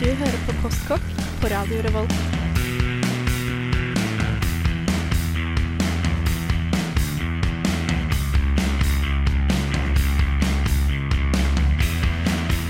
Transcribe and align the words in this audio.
Du 0.00 0.06
hører 0.08 0.36
på 0.46 0.52
Postkokk 0.62 1.08
på 1.42 1.48
Radio 1.52 1.82
Revolt. 1.84 2.12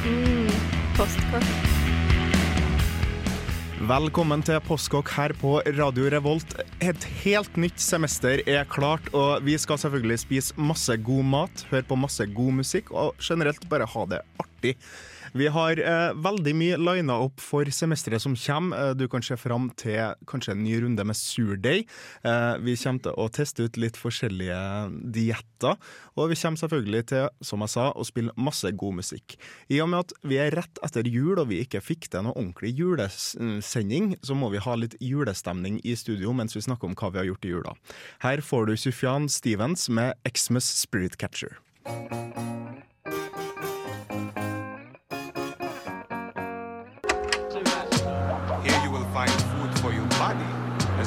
Mm, 0.03 0.49
postkokk. 0.97 1.47
Velkommen 3.93 4.43
til 4.43 4.59
Postkokk 4.67 5.13
her 5.15 5.37
på 5.39 5.61
Radio 5.79 6.11
Revolt. 6.11 6.57
Et 6.83 7.07
helt 7.21 7.55
nytt 7.55 7.79
semester 7.79 8.43
er 8.43 8.67
klart, 8.75 9.07
og 9.15 9.47
vi 9.47 9.55
skal 9.55 9.79
selvfølgelig 9.85 10.19
spise 10.25 10.59
masse 10.59 10.99
god 10.99 11.31
mat, 11.37 11.65
høre 11.71 11.87
på 11.87 12.03
masse 12.09 12.27
god 12.35 12.59
musikk 12.59 12.91
og 12.91 13.15
generelt 13.23 13.71
bare 13.71 13.87
ha 13.95 14.07
det 14.17 14.21
artig. 14.43 14.75
Vi 15.33 15.47
har 15.47 15.79
eh, 15.79 16.13
veldig 16.19 16.53
mye 16.59 16.79
lina 16.81 17.17
opp 17.23 17.41
for 17.43 17.69
semesteret 17.71 18.23
som 18.23 18.35
kommer. 18.35 18.91
Eh, 18.91 18.95
du 18.99 19.07
kan 19.11 19.23
se 19.23 19.37
fram 19.39 19.69
til 19.79 20.17
kanskje 20.31 20.57
en 20.57 20.65
ny 20.65 20.75
runde 20.83 21.05
med 21.07 21.19
surdeig. 21.19 21.87
Eh, 22.27 22.55
vi 22.65 22.75
kommer 22.81 23.05
til 23.05 23.15
å 23.15 23.29
teste 23.31 23.69
ut 23.69 23.79
litt 23.79 23.99
forskjellige 24.01 24.59
dietter. 25.15 25.79
Og 26.19 26.33
vi 26.33 26.39
kommer 26.41 26.63
selvfølgelig 26.63 27.05
til, 27.13 27.29
som 27.47 27.63
jeg 27.63 27.75
sa, 27.77 27.87
å 27.95 28.07
spille 28.07 28.35
masse 28.35 28.73
god 28.75 28.99
musikk. 29.03 29.39
I 29.71 29.81
og 29.85 29.93
med 29.93 30.09
at 30.09 30.17
vi 30.27 30.41
er 30.43 30.55
rett 30.59 30.83
etter 30.87 31.07
jul 31.07 31.39
og 31.39 31.51
vi 31.53 31.63
ikke 31.63 31.85
fikk 31.85 32.11
til 32.11 32.27
noe 32.27 32.35
ordentlig 32.35 32.75
julesending, 32.81 34.17
så 34.27 34.35
må 34.35 34.51
vi 34.51 34.63
ha 34.65 34.77
litt 34.79 34.99
julestemning 35.05 35.79
i 35.87 35.95
studio 35.99 36.35
mens 36.35 36.59
vi 36.59 36.65
snakker 36.67 36.91
om 36.91 36.99
hva 36.99 37.15
vi 37.15 37.23
har 37.23 37.31
gjort 37.31 37.47
i 37.47 37.55
jula. 37.55 37.79
Her 38.27 38.43
får 38.43 38.71
du 38.71 38.77
Sufjan 38.81 39.31
Stevens 39.31 39.87
med 39.93 40.19
Xmas 40.27 40.67
Spirit 40.83 41.21
Catcher. 41.21 41.61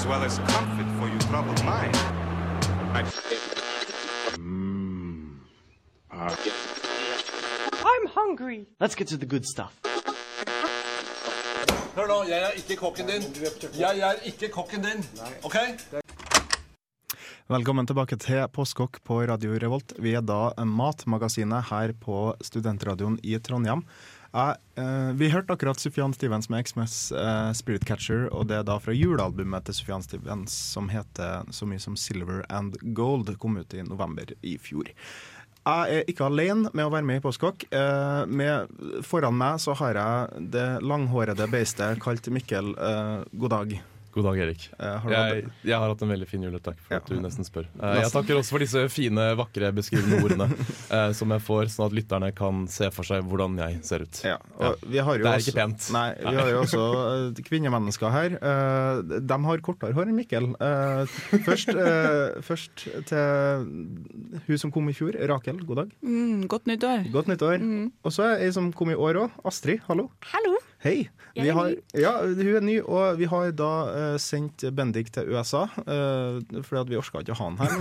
As 0.03 0.09
well 0.09 0.23
as 0.23 0.37
comfort 0.51 0.89
for 0.99 1.07
your 1.07 1.19
troubled 1.31 1.63
mind. 1.63 1.95
I'm 7.91 8.07
hungry. 8.11 8.65
Let's 8.81 8.95
get 8.95 9.07
to 9.07 9.17
the 9.17 9.25
good 9.25 9.45
stuff. 9.45 9.71
Hør 11.95 12.07
nå, 12.09 12.23
jeg 12.27 12.41
er 12.41 12.57
ikke 12.57 12.75
kokken 12.75 13.07
din. 13.07 13.23
Jeg 13.79 13.99
er 13.99 14.19
ikke 14.27 14.49
kokken 14.51 14.83
din. 14.83 15.05
OK? 15.43 15.55
Velkommen 17.47 17.87
tilbake 17.87 18.17
til 18.19 18.43
Postkokk 18.51 18.99
på 19.07 19.21
Radio 19.29 19.55
Revolt. 19.61 19.95
Vi 19.99 20.17
er 20.17 20.25
da 20.25 20.51
Matmagasinet 20.65 21.69
her 21.69 21.93
på 21.93 22.33
Studentradioen 22.41 23.19
i 23.23 23.37
Trondheim. 23.39 23.85
Jeg, 24.33 24.57
eh, 24.81 25.11
vi 25.13 25.29
hørte 25.29 25.53
akkurat 25.53 25.77
Sufjan 25.77 26.13
Stevens 26.15 26.49
med 26.49 26.65
Xmas 26.65 27.11
eh, 27.13 27.51
Spirit 27.53 27.85
Catcher, 27.85 28.25
og 28.33 28.47
det 28.49 28.57
er 28.57 28.65
da 28.65 28.79
fra 28.81 28.95
julealbumet 28.95 29.67
til 29.67 29.77
Sufjan 29.77 30.01
Stevens 30.01 30.55
som 30.73 30.89
heter 30.89 31.45
så 31.53 31.67
mye 31.69 31.81
som 31.81 31.93
Silver 31.99 32.41
and 32.49 32.79
Gold, 32.97 33.29
kom 33.37 33.59
ut 33.61 33.77
i 33.77 33.85
november 33.85 34.33
i 34.41 34.57
fjor. 34.57 34.89
Jeg 35.63 36.01
er 36.01 36.09
ikke 36.09 36.25
alene 36.27 36.73
med 36.73 36.83
å 36.83 36.91
være 36.91 37.07
med 37.07 37.21
i 37.21 37.23
Postkokk. 37.23 37.69
Eh, 37.71 38.99
foran 39.05 39.37
meg 39.37 39.61
så 39.63 39.77
har 39.79 40.01
jeg 40.01 40.49
det 40.57 40.67
langhårede 40.81 41.47
beistet 41.53 42.01
kalt 42.03 42.27
Mikkel. 42.33 42.73
Eh, 42.73 43.17
god 43.37 43.53
dag. 43.53 43.81
God 44.13 44.25
dag, 44.27 44.37
Erik. 44.43 44.67
Eh, 44.77 44.97
har 45.01 45.09
Jeg, 45.11 45.45
jeg 45.65 45.73
har 45.73 45.89
hatt 45.89 46.01
en 46.05 46.09
veldig 46.11 46.27
fin 46.29 46.43
jul. 46.45 46.53
Takk 46.61 46.77
for 46.77 46.93
Ja. 46.93 46.97
at 47.01 47.07
du 47.09 47.15
nesten 47.17 47.45
spør. 47.47 47.65
Eh, 47.81 47.95
Jeg 48.03 48.11
takker 48.13 48.37
også 48.37 48.51
for 48.53 48.59
disse 48.61 48.83
fine, 48.93 49.23
vakre, 49.39 49.71
beskrivende 49.73 50.19
ordene 50.21 50.47
eh, 50.93 51.11
som 51.17 51.31
jeg 51.33 51.41
får, 51.41 51.71
sånn 51.73 51.87
at 51.87 51.95
lytterne 51.97 52.29
kan 52.37 52.67
se 52.69 52.91
for 52.93 53.01
seg 53.09 53.23
hvordan 53.25 53.57
jeg 53.57 53.79
ser 53.83 54.03
ut. 54.05 54.19
Ja, 54.23 54.37
og 54.59 54.77
vi 54.85 54.99
har 55.01 55.17
jo 55.17 55.23
Det 55.23 55.31
er 55.31 55.39
også, 55.41 55.49
ikke 55.49 55.57
pent. 55.63 55.87
Nei, 55.95 56.13
vi 56.19 56.35
har 56.37 56.51
jo 56.51 56.59
også 56.61 57.43
kvinnemennesker 57.49 58.13
her. 58.13 58.37
Eh, 58.37 59.01
de 59.25 59.39
har 59.47 59.57
kortere 59.65 59.93
hår 59.97 60.05
enn 60.11 60.15
Mikkel. 60.21 60.51
Eh, 60.61 61.17
først, 61.47 61.73
eh, 61.73 62.37
først 62.49 62.85
til 63.09 64.37
hun 64.45 64.57
som 64.61 64.69
kom 64.71 64.89
i 64.89 64.93
fjor, 64.93 65.17
Rakel. 65.27 65.57
God 65.65 65.81
dag. 65.81 65.89
Mm, 66.05 66.45
godt 66.53 66.69
nyttår. 66.69 67.09
Godt 67.11 67.33
nyttår. 67.33 67.65
Og 68.05 68.13
så 68.13 68.29
er 68.35 68.45
ei 68.45 68.51
som 68.53 68.69
kom 68.77 68.93
i 68.93 68.95
år 68.95 69.23
òg. 69.25 69.31
Astrid, 69.43 69.81
hallo. 69.89 70.11
Hallo! 70.29 70.59
Hei. 70.83 71.09
Vi 71.33 71.49
har, 71.49 71.71
ja, 71.95 72.11
hun 72.27 72.39
er 72.43 72.61
ny, 72.61 72.75
og 72.83 73.15
vi 73.17 73.25
har 73.31 73.53
da 73.55 73.69
uh, 73.87 74.15
sendt 74.21 74.65
Bendik 74.75 75.07
til 75.15 75.31
USA, 75.31 75.63
uh, 75.79 76.41
fordi 76.59 76.81
at 76.81 76.91
vi 76.91 76.97
orka 76.99 77.21
ikke 77.23 77.33
å 77.33 77.39
ha 77.39 77.47
han 77.49 77.61
her. 77.61 77.71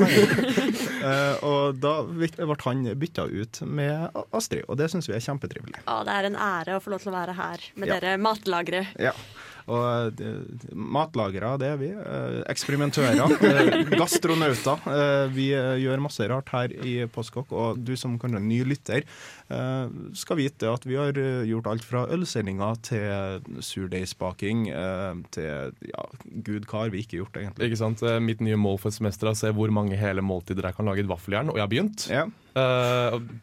Eh, 1.03 1.41
og 1.43 1.81
da 1.83 1.97
ble 2.07 2.29
han 2.63 2.85
bytta 2.95 3.25
ut 3.27 3.59
med 3.67 4.15
Astrid, 4.31 4.63
og 4.71 4.77
det 4.79 4.87
syns 4.93 5.09
vi 5.11 5.17
er 5.17 5.25
kjempetrivelig. 5.25 5.81
Ja, 5.83 5.97
det 6.07 6.15
er 6.15 6.29
en 6.29 6.37
ære 6.39 6.77
å 6.79 6.83
få 6.85 6.93
lov 6.93 7.03
til 7.03 7.11
å 7.11 7.17
være 7.17 7.35
her 7.35 7.65
med 7.75 7.91
Ja. 7.91 7.97
dere 7.97 8.21
matlagere. 8.23 8.85
Ja. 9.03 9.11
Og 9.71 10.21
eh, 10.23 10.73
matlagere, 10.75 11.55
det 11.61 11.69
er 11.71 11.79
vi. 11.81 11.91
Eh, 11.95 12.39
eksperimentører. 12.51 13.37
eh, 13.47 13.93
gastronauter. 14.01 14.83
Vi 15.33 15.49
gjør 15.53 16.03
masse 16.03 16.27
rart 16.31 16.51
her 16.55 16.75
i 16.83 16.97
Postkokk, 17.13 17.53
og 17.53 17.81
du 17.85 17.95
som 17.99 18.19
kanskje 18.21 18.41
er 18.41 18.47
ny 18.47 18.61
lytter, 18.67 19.07
skal 20.17 20.39
vite 20.39 20.71
at 20.71 20.85
vi 20.89 20.97
har 20.97 21.17
gjort 21.45 21.67
alt 21.69 21.85
fra 21.85 22.05
ølsendinger 22.15 22.79
til 22.87 23.59
surdeigsbaking 23.65 24.63
til 25.35 25.75
ja, 25.91 26.05
gud 26.47 26.69
hva 26.71 26.87
har 26.87 26.95
vi 26.95 27.03
ikke 27.05 27.19
gjort, 27.19 27.37
egentlig. 27.37 27.69
Ikke 27.69 27.81
sant? 27.83 28.05
Mitt 28.25 28.41
nye 28.45 28.57
mål 28.61 28.81
for 28.81 28.95
semesteret 28.95 29.35
er 29.35 29.37
å 29.37 29.41
se 29.43 29.53
hvor 29.57 29.75
mange 29.75 29.99
hele 30.01 30.25
måltider 30.25 30.71
jeg 30.71 30.79
kan 30.79 30.89
lage 30.89 31.03
i 31.03 31.05
et 31.05 31.11
vaffeljern, 31.11 31.53
og 31.53 31.61
jeg 31.61 31.67
har 31.67 31.75
begynt. 31.75 32.07
Ja, 32.13 32.25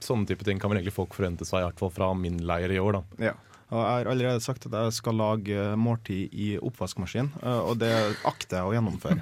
sånne 0.06 0.30
type 0.30 0.46
ting 0.48 0.62
kan 0.62 0.72
vel 0.72 0.82
egentlig 0.82 0.98
folk 0.98 1.14
forvente 1.18 1.46
seg, 1.48 1.62
i 1.62 1.70
hvert 1.70 1.84
fall 1.84 1.94
fra 1.94 2.10
min 2.18 2.42
leir 2.50 2.74
i 2.74 2.82
år. 2.82 3.00
da. 3.00 3.30
ja. 3.30 3.38
Og 3.70 3.78
jeg 3.78 3.90
har 4.00 4.08
allerede 4.10 4.42
sagt 4.42 4.66
at 4.66 4.74
jeg 4.74 4.94
skal 4.98 5.14
lage 5.20 5.66
måltid 5.78 6.34
i 6.34 6.48
oppvaskmaskin, 6.58 7.28
eh, 7.44 7.60
og 7.70 7.78
det 7.84 7.92
akter 8.26 8.58
jeg 8.58 8.66
å 8.66 8.74
gjennomføre. 8.74 9.22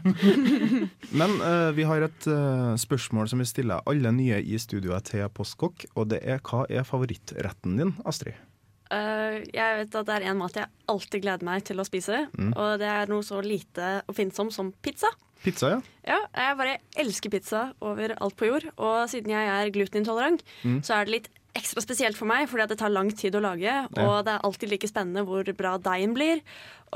Men 1.19 1.33
eh, 1.43 1.71
vi 1.75 1.83
har 1.89 2.05
et 2.07 2.27
eh, 2.31 2.73
spørsmål 2.79 3.27
som 3.31 3.43
vi 3.43 3.47
stiller 3.49 3.83
alle 3.89 4.13
nye 4.15 4.39
i 4.39 4.59
studioet 4.61 5.09
til 5.11 5.27
Postkokk, 5.35 5.85
og 5.99 6.07
det 6.13 6.21
er 6.23 6.39
hva 6.47 6.63
er 6.71 6.87
favorittretten 6.87 7.75
din, 7.81 7.95
Astrid? 8.07 8.39
Uh, 8.87 9.43
jeg 9.51 9.79
vet 9.81 9.95
at 9.99 10.07
det 10.07 10.13
er 10.15 10.25
en 10.31 10.37
mat 10.39 10.55
jeg 10.55 10.69
alltid 10.87 11.25
gleder 11.25 11.43
meg 11.43 11.65
til 11.67 11.81
å 11.83 11.83
spise, 11.83 12.21
Mm. 12.39 12.53
og 12.55 12.77
det 12.79 12.87
er 12.87 13.09
noe 13.11 13.25
så 13.27 13.41
lite 13.43 13.97
oppfinnsomt 14.07 14.55
som 14.55 14.69
pizza. 14.81 15.09
Pizza, 15.43 15.73
ja. 15.75 15.81
Ja, 16.07 16.21
jeg 16.39 16.55
bare 16.57 16.77
elsker 17.03 17.29
pizza 17.35 17.65
over 17.83 18.15
alt 18.15 18.37
på 18.39 18.47
jord, 18.47 18.63
og 18.79 19.09
siden 19.11 19.35
jeg 19.35 19.51
er 19.57 19.73
glutenintolerant, 19.75 20.39
Mm. 20.63 20.79
så 20.87 20.95
er 21.01 21.03
det 21.05 21.11
litt 21.17 21.27
ekstra 21.57 21.81
spesielt 21.83 22.17
for 22.19 22.29
meg, 22.29 22.47
fordi 22.51 22.67
det 22.71 22.77
tar 22.79 22.93
lang 22.93 23.09
tid 23.17 23.35
å 23.37 23.41
lage, 23.43 23.73
og 23.97 24.15
det 24.27 24.33
er 24.35 24.43
alltid 24.47 24.71
like 24.71 24.89
spennende 24.89 25.25
hvor 25.27 25.47
bra 25.57 25.75
deigen 25.81 26.13
blir. 26.17 26.41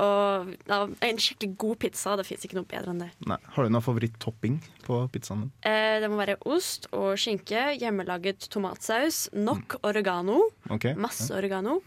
Og 0.00 0.52
ja, 0.70 0.78
en 1.04 1.18
skikkelig 1.20 1.56
god 1.60 1.78
pizza, 1.82 2.14
det 2.16 2.24
fins 2.24 2.46
ikke 2.46 2.56
noe 2.56 2.68
bedre 2.70 2.94
enn 2.94 3.02
det. 3.04 3.10
Nei. 3.28 3.36
Har 3.56 3.66
du 3.66 3.74
noen 3.74 3.84
favoritt-topping 3.84 4.56
på 4.86 5.02
pizzaen 5.12 5.42
din? 5.44 5.50
Eh, 5.68 5.98
det 6.00 6.08
må 6.08 6.16
være 6.22 6.38
ost 6.48 6.88
og 6.96 7.12
skinke, 7.20 7.66
hjemmelaget 7.82 8.48
tomatsaus, 8.54 9.26
nok 9.36 9.76
oregano, 9.84 10.46
Okay. 10.72 10.94
masse 10.96 11.28
oregano. 11.36 11.80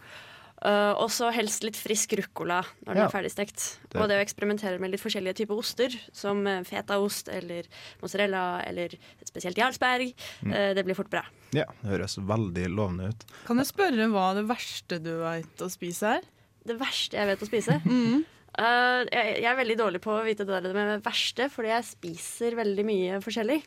Eh, 0.66 0.92
og 0.98 1.08
så 1.14 1.30
helst 1.32 1.62
litt 1.64 1.78
frisk 1.78 2.12
ruccola 2.18 2.58
når 2.84 2.92
den 2.94 3.02
Ja. 3.02 3.06
er 3.06 3.12
ferdigstekt. 3.14 3.78
Det- 3.88 4.00
Og 4.02 4.08
det 4.10 4.18
å 4.18 4.24
eksperimentere 4.24 4.80
med 4.82 4.90
litt 4.90 5.00
forskjellige 5.00 5.36
typer 5.40 5.56
oster, 5.58 5.88
som 6.12 6.44
eh, 6.46 6.62
fetaost 6.66 7.28
eller 7.32 7.64
mozzarella 8.02 8.62
eller 8.66 8.90
spesielt 9.24 9.56
Jarlsberg, 9.56 10.12
Mm. 10.42 10.52
Uh, 10.52 10.74
det 10.74 10.84
blir 10.84 10.94
fort 10.94 11.10
bra. 11.10 11.22
Ja, 11.52 11.64
det 11.82 11.90
høres 11.90 12.16
veldig 12.18 12.66
lovende 12.74 13.08
ut. 13.10 13.24
Kan 13.46 13.58
jeg 13.58 13.66
spørre 13.66 14.08
hva 14.10 14.34
det 14.34 14.46
verste 14.48 14.98
du 15.02 15.12
veit 15.22 15.56
å 15.64 15.68
spise 15.70 16.16
er? 16.18 16.22
Det 16.66 16.78
verste 16.78 17.12
jeg 17.16 17.26
vet 17.30 17.40
å 17.40 17.46
spise 17.48 17.80
Mm. 17.86 18.24
uh, 18.58 19.04
jeg, 19.12 19.42
jeg 19.42 19.44
er 19.44 19.56
veldig 19.56 19.76
dårlig 19.78 20.00
på 20.02 20.10
å 20.18 20.24
vite 20.24 20.44
det 20.44 20.62
der 20.62 20.72
med 20.74 21.02
verste, 21.04 21.48
fordi 21.50 21.68
jeg 21.68 21.84
spiser 21.84 22.56
veldig 22.56 22.84
mye 22.84 23.20
forskjellig. 23.22 23.62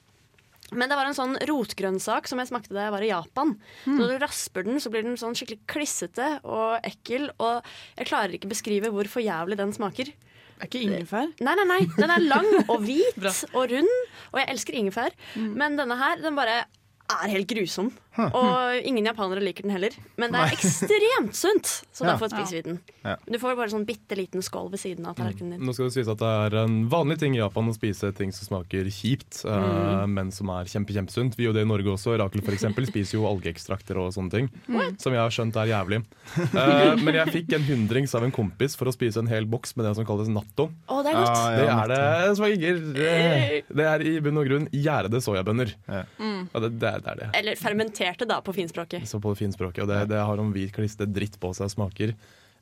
Men 0.74 0.92
det 0.92 0.98
var 1.00 1.10
en 1.10 1.18
sånn 1.18 1.36
rotgrønnsak 1.50 2.30
som 2.30 2.42
jeg 2.42 2.52
smakte 2.52 2.76
da 2.76 2.88
jeg 2.88 2.96
var 2.96 3.06
i 3.06 3.12
Japan. 3.12 3.54
Mm. 3.86 4.00
Når 4.00 4.12
du 4.14 4.24
rasper 4.24 4.68
den, 4.68 4.82
så 4.84 4.92
blir 4.94 5.06
den 5.08 5.20
sånn 5.20 5.38
skikkelig 5.38 5.62
klissete 5.70 6.32
og 6.44 6.80
ekkel. 6.88 7.30
Og 7.38 7.62
jeg 8.00 8.10
klarer 8.10 8.36
ikke 8.38 8.52
beskrive 8.52 8.92
hvor 8.94 9.10
for 9.12 9.26
jævlig 9.26 9.60
den 9.60 9.74
smaker. 9.76 10.12
Er 10.60 10.68
ikke 10.68 10.82
ingefær? 10.84 11.30
Nei, 11.40 11.56
nei, 11.56 11.68
nei. 11.70 11.80
Den 11.96 12.12
er 12.12 12.26
lang 12.26 12.50
og 12.72 12.84
hvit 12.84 13.16
og 13.54 13.72
rund, 13.72 13.94
og 14.34 14.42
jeg 14.42 14.50
elsker 14.56 14.80
ingefær. 14.82 15.16
Men 15.40 15.80
denne 15.80 15.96
her, 16.00 16.20
den 16.24 16.36
bare 16.38 16.66
er 17.10 17.32
helt 17.32 17.50
grusom. 17.50 17.94
Og 18.18 18.82
ingen 18.90 19.06
japanere 19.06 19.40
liker 19.44 19.64
den 19.64 19.72
heller. 19.72 19.94
Men 20.20 20.34
det 20.34 20.40
er 20.42 20.54
ekstremt 20.56 21.36
sunt, 21.38 21.70
så 21.94 22.04
Ja. 22.04 22.14
derfor 22.16 22.30
spiser 22.34 22.58
vi 22.58 22.62
den. 22.66 22.80
Ja. 23.06 23.16
Du 23.30 23.38
får 23.40 23.56
bare 23.56 23.70
sånn 23.70 23.86
bitte 23.86 24.18
liten 24.18 24.42
skål 24.44 24.72
ved 24.72 24.80
siden 24.82 25.06
av 25.08 25.16
tallerkenen 25.16 25.52
din. 25.58 25.62
Nå 25.68 25.74
skal 25.74 25.86
det 25.88 25.94
sies 25.94 26.08
at 26.12 26.18
det 26.18 26.28
er 26.28 26.56
en 26.66 26.90
vanlig 26.90 27.20
ting 27.20 27.36
i 27.36 27.40
Japan 27.40 27.70
å 27.70 27.74
spise 27.78 28.14
ting 28.16 28.32
som 28.34 28.48
smaker 28.64 28.90
kjipt, 28.92 29.46
eh, 29.46 30.06
men 30.08 30.32
som 30.32 30.50
er 30.50 30.66
kjempe, 30.66 30.92
kjempesunt. 30.92 31.36
Vi 31.38 31.46
gjør 31.46 31.54
det 31.54 31.62
i 31.62 31.70
Norge 31.70 31.86
også. 31.96 32.18
Rakel 32.20 32.42
for 32.44 32.52
eksempel 32.52 32.86
spiser 32.90 33.20
jo 33.20 33.26
algeekstrakter 33.30 33.96
og 33.98 34.12
sånne 34.14 34.32
ting, 34.32 34.50
som 35.00 35.14
jeg 35.14 35.22
har 35.22 35.30
skjønt 35.30 35.56
er 35.56 35.68
jævlig. 35.72 36.04
Eh, 36.60 36.96
men 36.98 37.14
jeg 37.14 37.28
fikk 37.32 37.54
en 37.56 37.64
hundrings 37.64 38.14
av 38.16 38.24
en 38.24 38.32
kompis 38.32 38.76
for 38.76 38.86
å 38.90 38.94
spise 38.94 39.18
en 39.22 39.28
hel 39.28 39.46
boks 39.46 39.76
med 39.78 39.86
det 39.86 39.96
som 39.96 40.06
kalles 40.06 40.28
natto. 40.28 40.70
Å, 40.90 41.04
det 41.04 41.12
er 41.14 41.16
godt! 41.16 41.38
Ja, 41.38 41.56
Det 41.56 41.70
er 41.70 41.88
det 41.88 42.36
som 42.36 42.44
smaker 42.44 43.64
Det 43.76 43.86
er 43.86 44.02
i 44.02 44.20
bunn 44.20 44.38
og 44.42 44.48
grunn 44.50 44.68
gjærede 44.74 45.22
soyabønner. 45.24 45.74
Ja. 45.88 46.04
Ja, 46.20 46.60
det, 46.60 46.72
det, 46.80 46.90
er- 46.90 47.00
det 47.06 47.30
Eller 47.36 47.56
det. 47.56 47.60
Eller 48.00 48.08
fermenterte, 48.16 48.28
da, 48.32 48.42
på 48.42 48.54
finspråket. 48.56 49.08
Så 49.08 49.20
på 49.22 49.36
finspråket. 49.36 49.84
Og 49.84 49.90
det, 49.92 50.04
det 50.16 50.24
har 50.26 50.40
om 50.40 50.54
hvit 50.56 50.72
kliste 50.76 51.06
dritt 51.06 51.40
på 51.40 51.52
seg 51.54 51.68
og 51.68 51.72
smaker 51.76 52.16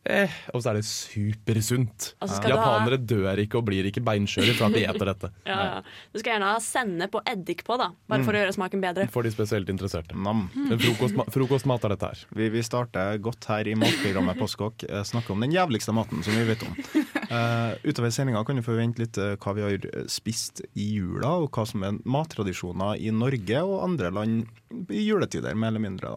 eh, 0.07 0.31
og 0.56 0.62
så 0.63 0.69
er 0.72 0.78
det 0.80 0.86
supersunt. 0.88 2.13
Altså 2.22 2.36
så 2.38 2.42
skal 2.42 2.54
ha- 2.56 2.57
Japanere 2.78 2.98
dør 3.04 3.42
ikke 3.44 3.57
og 3.60 3.66
blir 3.68 3.88
ikke 3.89 4.04
beinskjøre 4.07 4.54
fra 4.56 4.69
at 4.69 4.75
de 4.78 4.84
eter 4.88 5.10
dette. 5.12 5.30
Ja, 5.50 5.57
ja. 5.68 5.81
Du 6.13 6.19
skal 6.22 6.34
gjerne 6.38 6.51
ha 6.54 6.60
sennep 6.63 7.16
og 7.19 7.28
eddik 7.28 7.63
på, 7.68 7.75
da, 7.80 7.89
bare 8.07 8.24
for 8.24 8.36
å 8.38 8.42
gjøre 8.42 8.56
smaken 8.56 8.84
bedre. 8.84 9.07
For 9.12 9.28
de 9.28 9.31
spesielt 9.34 9.69
interesserte. 9.74 10.16
Mm. 10.16 10.45
Men 10.69 10.80
frokostma 10.80 11.25
frokostmat 11.34 11.88
er 11.90 11.95
dette 11.95 12.12
her. 12.13 12.24
Vi, 12.40 12.50
vi 12.56 12.63
starter 12.66 13.19
godt 13.24 13.50
her 13.51 13.68
i 13.68 13.75
matprogrammet 13.80 14.40
Postkokk. 14.40 14.88
Eh, 14.90 15.04
Snakker 15.07 15.36
om 15.36 15.44
den 15.44 15.51
jævligste 15.56 15.95
maten 15.95 16.24
som 16.24 16.36
vi 16.40 16.45
vet 16.54 16.63
om. 16.68 16.78
Eh, 17.30 17.74
utover 17.84 18.10
sendinga 18.10 18.44
kan 18.46 18.56
du 18.56 18.64
forvente 18.64 19.02
litt 19.02 19.18
uh, 19.20 19.34
hva 19.36 19.54
vi 19.58 19.64
har 19.66 19.74
eh, 19.90 20.06
spist 20.08 20.62
i 20.80 20.86
jula, 20.96 21.34
og 21.44 21.52
hva 21.52 21.66
som 21.68 21.84
er 21.84 22.00
mattradisjoner 22.08 23.02
i 23.04 23.12
Norge 23.12 23.64
og 23.68 23.84
andre 23.84 24.12
land 24.16 24.92
i 24.94 25.04
juletider, 25.04 25.56
mer 25.56 25.74
eller 25.74 25.84
mindre. 25.84 26.14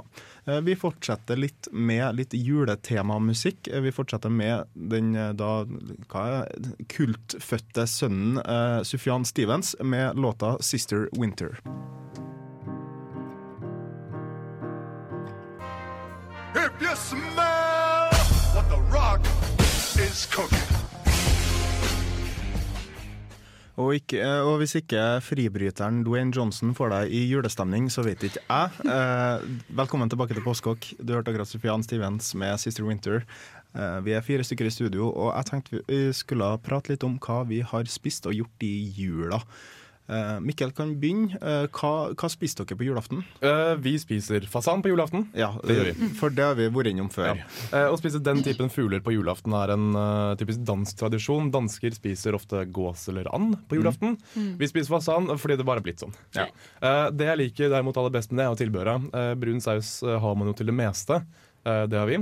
Eh, 0.47 0.61
vi 0.67 0.77
fortsetter 0.79 1.41
litt 1.41 1.67
med 1.73 2.15
litt 2.19 2.35
juletemamusikk. 2.37 3.73
Vi 3.83 3.95
fortsetter 3.95 4.31
med 4.31 4.71
den 4.75 5.12
da 5.15 5.51
er, 6.21 6.51
kultfødte 6.91 7.87
sønnen 7.91 8.39
Sufjan 8.87 9.27
Stevens 9.27 9.75
med 9.83 10.19
låta 10.19 10.57
'Sister 10.61 11.09
Winter'. 11.19 11.59
If 16.55 16.83
you 16.83 16.95
smell 16.97 18.11
what 18.55 18.69
the 18.71 18.81
rock 18.91 19.21
is 19.99 20.27
cooking. 20.27 20.80
Og, 23.81 23.94
ikke, 23.97 24.21
eh, 24.21 24.43
og 24.44 24.59
hvis 24.61 24.77
ikke 24.81 25.03
fribryteren 25.25 26.03
Dwayne 26.05 26.35
Johnson 26.37 26.75
får 26.77 26.93
deg 26.93 27.15
i 27.17 27.23
julestemning, 27.31 27.88
så 27.93 28.05
vet 28.05 28.23
ikke 28.27 28.43
jeg. 28.43 28.85
Eh, 28.85 29.47
velkommen 29.79 30.11
tilbake 30.11 30.37
til 30.37 30.44
Postkokk. 30.44 30.91
Du 31.00 31.15
hørte 31.15 31.32
akkurat 31.32 31.49
Sofian 31.49 31.85
Stevens 31.87 32.35
med 32.35 32.59
'Sister 32.59 32.85
Winter'. 32.85 33.25
Eh, 33.75 34.00
vi 34.05 34.12
er 34.12 34.21
fire 34.21 34.44
stykker 34.44 34.67
i 34.67 34.71
studio, 34.75 35.09
og 35.09 35.32
jeg 35.37 35.47
tenkte 35.47 35.82
vi 35.88 36.12
skulle 36.12 36.59
prate 36.59 36.91
litt 36.91 37.05
om 37.05 37.19
hva 37.19 37.47
vi 37.47 37.61
har 37.61 37.85
spist 37.85 38.27
og 38.27 38.35
gjort 38.35 38.67
i 38.67 38.93
jula. 38.97 39.41
Eh, 40.11 40.41
Mikkel 40.43 40.73
kan 40.75 40.97
begynne. 40.99 41.39
Eh, 41.39 41.67
hva, 41.71 41.91
hva 42.19 42.29
spiste 42.33 42.65
dere 42.67 42.79
på 42.81 42.87
julaften? 42.89 43.21
Eh, 43.47 43.75
vi 43.79 43.93
spiser 44.03 44.43
fasan 44.51 44.83
på 44.83 44.91
julaften. 44.91 45.29
Ja, 45.39 45.53
Det 45.62 45.77
gjør 45.77 45.91
vi. 45.93 46.09
For 46.19 46.35
det 46.35 46.43
har 46.49 46.57
vi 46.59 46.67
vært 46.75 46.91
innom 46.91 47.11
før. 47.15 47.37
Ja. 47.39 47.47
Eh, 47.71 47.87
å 47.93 47.99
spise 48.01 48.19
den 48.27 48.43
typen 48.43 48.73
fugler 48.75 49.01
på 49.07 49.15
julaften 49.15 49.55
er 49.55 49.75
en 49.77 49.87
typisk 50.41 50.65
dansk 50.67 50.99
tradisjon. 50.99 51.53
Dansker 51.55 51.95
spiser 51.95 52.35
ofte 52.35 52.65
gås 52.75 53.07
eller 53.12 53.31
and 53.35 53.55
på 53.71 53.79
julaften. 53.79 54.19
Vi 54.35 54.67
spiser 54.71 54.91
fasan 54.97 55.31
fordi 55.39 55.57
det 55.61 55.69
bare 55.69 55.79
er 55.83 55.87
blitt 55.87 56.03
sånn. 56.03 56.17
Ja. 56.35 56.49
Eh, 56.83 57.07
det 57.15 57.31
jeg 57.31 57.41
liker 57.45 57.71
derimot 57.71 57.97
aller 58.03 58.11
best 58.19 58.33
med 58.35 58.43
det, 58.43 58.51
er 58.51 58.61
tilbehøret. 58.65 59.09
Eh, 59.15 59.33
brun 59.39 59.62
saus 59.62 60.01
har 60.03 60.35
man 60.35 60.51
jo 60.51 60.59
til 60.59 60.67
det 60.73 60.75
meste. 60.75 61.23
Eh, 61.65 61.85
det 61.87 61.99
har 62.03 62.11
vi. 62.11 62.19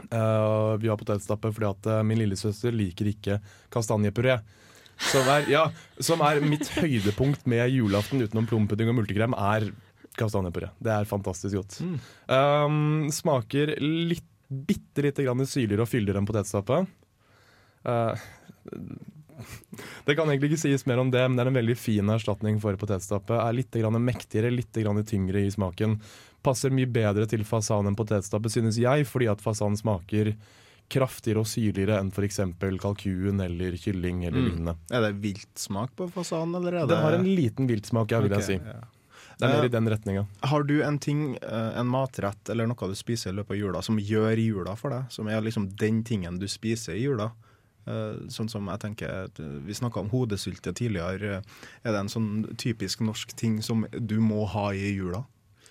Eh, 0.00 0.76
vi 0.80 0.88
har 0.88 0.96
potetstappe 1.00 1.50
fordi 1.52 1.68
at 1.70 1.90
min 2.06 2.20
lillesøster 2.22 2.72
liker 2.76 3.08
ikke 3.12 3.40
kastanjepuré. 3.72 4.40
Som 5.00 5.28
er, 5.32 5.46
ja, 5.50 5.62
som 6.02 6.20
er 6.24 6.42
mitt 6.44 6.68
høydepunkt 6.76 7.46
med 7.48 7.70
julaften 7.72 8.20
utenom 8.20 8.48
plompudding 8.50 8.90
og 8.92 8.98
multekrem, 9.00 9.34
er 9.34 9.70
kastanjepuré. 10.20 10.68
Det 10.82 10.92
er 10.92 11.08
fantastisk 11.08 11.56
godt. 11.56 11.78
Um, 12.28 13.08
smaker 13.14 13.74
litt, 13.80 14.26
bitte 14.50 15.04
lite 15.06 15.24
grann 15.24 15.46
syrligere 15.46 15.86
og 15.86 15.90
fyldigere 15.90 16.20
enn 16.20 16.28
potetstappe. 16.28 16.82
Uh, 17.86 18.28
det 20.04 20.16
kan 20.18 20.28
egentlig 20.28 20.52
ikke 20.52 20.64
sies 20.66 20.84
mer 20.88 21.00
om 21.00 21.10
det, 21.12 21.22
men 21.26 21.38
det 21.38 21.44
er 21.44 21.52
en 21.52 21.60
veldig 21.60 21.76
fin 21.78 22.12
erstatning 22.12 22.58
for 22.62 22.76
potetstappe. 22.80 23.36
Er 23.40 23.56
litt 23.56 23.72
grann 23.72 23.98
mektigere, 24.04 24.52
litt 24.52 24.76
grann 24.82 25.00
tyngre 25.06 25.44
i 25.46 25.52
smaken. 25.52 25.98
Passer 26.44 26.72
mye 26.74 26.88
bedre 26.90 27.26
til 27.30 27.44
fasan 27.48 27.88
enn 27.88 27.98
potetstappe, 27.98 28.52
synes 28.52 28.78
jeg, 28.80 29.06
fordi 29.08 29.30
at 29.32 29.44
fasan 29.44 29.78
smaker 29.80 30.34
kraftigere 30.90 31.42
og 31.44 31.46
syrligere 31.48 31.98
enn 32.02 32.10
f.eks. 32.10 32.40
kalkun 32.82 33.40
eller 33.44 33.76
kylling 33.78 34.24
eller 34.28 34.40
lignende. 34.48 34.74
Er 34.90 35.06
det 35.06 35.12
viltsmak 35.22 35.92
på 35.96 36.08
fasanen? 36.12 36.56
eller 36.58 36.72
er 36.80 36.86
det 36.86 36.94
Den 36.96 37.04
har 37.04 37.18
en 37.18 37.28
liten 37.28 37.68
viltsmak, 37.70 38.10
ja, 38.10 38.20
vil 38.24 38.32
okay, 38.32 38.42
jeg 38.42 38.60
si. 38.60 38.64
ja. 38.66 38.80
Det 39.40 39.46
er 39.48 39.54
mer 39.54 39.62
Eh, 39.64 39.70
i 39.70 39.72
den 39.72 39.88
retninga. 39.88 40.26
Har 40.50 40.62
du 40.68 40.82
en 40.84 40.98
ting, 41.00 41.36
eh, 41.40 41.78
en 41.80 41.86
matrett 41.88 42.50
eller 42.52 42.66
noe 42.68 42.88
du 42.90 42.94
spiser 42.94 43.30
i 43.30 43.36
løpet 43.38 43.54
av 43.54 43.56
jula 43.56 43.80
som 43.82 43.96
gjør 43.96 44.36
jula 44.36 44.74
for 44.76 44.90
deg? 44.92 45.06
Som 45.08 45.28
er 45.32 45.40
liksom 45.40 45.70
den 45.80 46.02
tingen 46.04 46.38
du 46.38 46.44
spiser 46.48 46.92
i 46.98 47.06
jula? 47.06 47.30
Eh, 47.86 48.28
Sånn 48.28 48.50
som 48.50 48.66
jeg 48.68 48.78
tenker 48.82 49.30
Vi 49.64 49.72
snakka 49.72 50.00
om 50.02 50.10
hodesylte 50.10 50.74
tidligere. 50.76 51.42
Er 51.84 51.92
det 51.94 52.00
en 52.02 52.12
sånn 52.12 52.54
typisk 52.60 53.00
norsk 53.00 53.32
ting 53.34 53.62
som 53.62 53.86
du 53.96 54.18
må 54.20 54.44
ha 54.46 54.72
i 54.76 54.92
jula? 54.92 55.24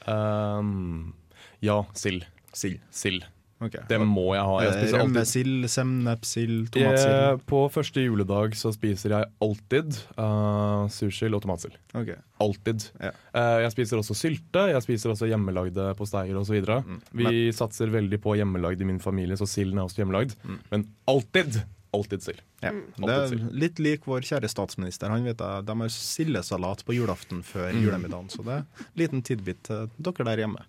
Um, 0.07 1.13
ja, 1.61 1.83
sild. 1.93 2.25
Sild. 2.53 2.79
Sild. 2.89 3.25
Ok. 3.61 3.73
Det 3.89 3.97
må 3.99 4.27
jeg 4.37 4.43
ha. 4.47 4.59
Jeg 4.63 4.69
Eh, 4.69 4.75
spiser 4.79 4.99
alltid 5.01 5.15
Rømmesild, 5.17 5.65
sennepsild, 5.69 6.69
Jeg, 6.75 6.83
tomatsild? 6.95 7.41
på 7.45 7.59
første 7.73 8.03
juledag 8.05 8.55
så 8.55 8.71
spiser 8.73 9.09
jeg 9.17 9.25
alltid 9.43 9.97
uh, 10.17 10.87
sursild 10.87 11.35
og 11.35 11.41
tomatsild. 11.43 11.75
Okay. 11.93 12.15
Alltid. 12.39 12.85
Ja. 13.03 13.11
Uh, 13.35 13.57
jeg 13.65 13.71
spiser 13.75 13.99
også 13.99 14.15
sylte, 14.15 14.63
jeg 14.71 14.81
spiser 14.85 15.11
også 15.11 15.27
hjemmelagde 15.27 15.89
posteier 15.99 16.39
osv. 16.39 16.61
Mm. 16.63 17.01
Vi 17.19 17.49
satser 17.51 17.91
veldig 17.91 18.21
på 18.23 18.37
hjemmelagd 18.39 18.79
i 18.81 18.87
min 18.87 18.99
familie, 19.03 19.35
så 19.35 19.45
silden 19.49 19.77
er 19.81 19.89
også 19.89 20.03
hjemmelagd. 20.05 20.37
Mm. 20.47 20.59
Men 20.71 20.87
alltid! 21.07 21.59
Alltid 21.91 22.21
sild. 22.21 22.41
Ja. 22.61 22.69
Det 23.01 23.13
er 23.15 23.31
litt 23.49 23.79
lik 23.81 24.03
vår 24.05 24.21
kjære 24.27 24.49
statsminister. 24.51 25.09
Han 25.09 25.23
vet 25.25 25.39
jeg, 25.41 25.65
De 25.65 25.75
har 25.79 25.89
sildesalat 25.89 26.83
på 26.85 26.93
julaften 26.93 27.41
før 27.43 27.71
Mm. 27.73 27.81
julemiddagen, 27.81 28.29
så 28.29 28.43
det 28.45 28.53
er 28.53 28.61
en 28.61 28.99
liten 29.01 29.23
tidbit 29.25 29.63
til 29.63 29.89
dere 29.97 30.25
der 30.27 30.37
hjemme. 30.43 30.61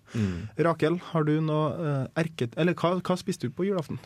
Rakel, 0.57 0.97
har 1.11 1.23
du 1.23 1.35
noe 1.41 1.67
eh, 1.77 2.07
erket... 2.23 2.57
Eller 2.57 2.73
hva, 2.73 2.95
hva 3.01 3.17
spiste 3.17 3.45
du 3.47 3.53
på 3.53 3.67
julaften? 3.69 3.99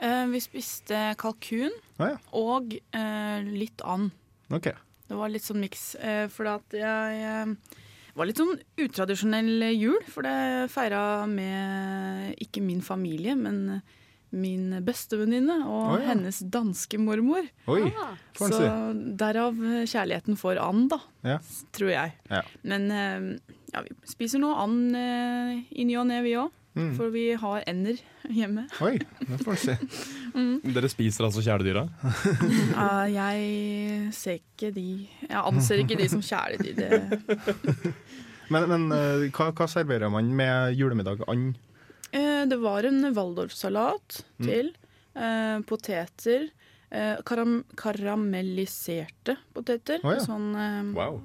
Eh, 0.00 0.24
vi 0.30 0.40
spiste 0.40 1.14
kalkun 1.18 1.74
ah, 1.98 2.14
ja. 2.14 2.16
og 2.32 2.72
eh, 2.94 3.42
litt 3.44 3.82
and. 3.84 4.10
Okay. 4.48 4.72
Det 5.08 5.16
var 5.18 5.28
litt 5.28 5.44
sånn 5.44 5.60
miks. 5.60 5.96
Eh, 6.00 6.28
for 6.32 6.48
at 6.48 6.72
jeg 6.72 7.22
eh, 7.28 7.78
var 8.16 8.28
litt 8.28 8.40
sånn 8.40 8.56
utradisjonell 8.78 9.68
jul. 9.74 10.00
For 10.08 10.24
det 10.24 10.70
feira 10.72 11.26
med 11.28 12.38
ikke 12.40 12.62
min 12.64 12.80
familie, 12.80 13.34
men 13.36 13.82
min 14.30 14.72
bestevenninne 14.84 15.60
og 15.64 15.94
oh, 15.94 15.94
ja. 15.98 16.10
hennes 16.12 16.40
danske 16.52 17.00
mormor. 17.00 17.48
Oi, 17.70 17.86
Ah. 17.98 18.14
Så 18.38 18.68
derav 19.18 19.56
kjærligheten 19.88 20.36
for 20.38 20.58
and, 20.62 20.86
da. 20.92 21.00
Ja. 21.26 21.38
Tror 21.74 21.90
jeg. 21.90 22.12
Ja. 22.30 22.42
Men 22.62 22.90
eh, 22.94 23.56
ja, 23.72 23.82
vi 23.82 23.96
spiser 24.06 24.42
nå 24.42 24.52
and 24.62 24.94
eh, 24.96 25.58
i 25.74 25.88
ny 25.88 25.98
og 25.98 26.06
ne, 26.10 26.22
vi 26.22 26.36
òg. 26.38 26.54
Mm. 26.78 26.92
For 26.94 27.10
vi 27.10 27.24
har 27.34 27.64
ender 27.66 27.98
hjemme. 28.30 28.68
Oi, 28.86 29.00
det 29.00 29.40
får 29.42 29.56
en 29.56 29.62
si. 29.64 30.70
Dere 30.76 30.90
spiser 30.92 31.26
altså 31.26 31.42
kjæledyra? 31.42 31.88
uh, 32.82 33.06
jeg 33.10 34.12
ser 34.14 34.38
ikke 34.38 34.70
de 34.76 34.86
Jeg 35.08 35.40
anser 35.42 35.82
ikke 35.82 35.98
de 35.98 36.08
som 36.12 36.22
kjæledyr. 36.22 37.08
Men, 38.48 38.64
men 38.64 38.84
eh, 38.96 39.26
hva, 39.36 39.50
hva 39.52 39.66
serverer 39.68 40.08
man 40.08 40.30
med 40.32 40.78
julemiddag? 40.78 41.20
And? 41.28 41.58
Eh, 42.12 42.44
det 42.48 42.56
var 42.62 42.84
en 42.88 43.02
waldorfsalat 43.14 44.22
Mm. 44.38 44.46
til. 44.46 44.72
Eh, 45.14 45.58
poteter. 45.68 46.48
Eh, 46.90 47.16
karam 47.26 47.64
karamelliserte 47.76 49.36
poteter. 49.54 50.00
Oh, 50.04 50.14
ja. 50.14 50.20
Sånn 50.24 50.54
eh, 50.56 50.94
Wow. 50.96 51.20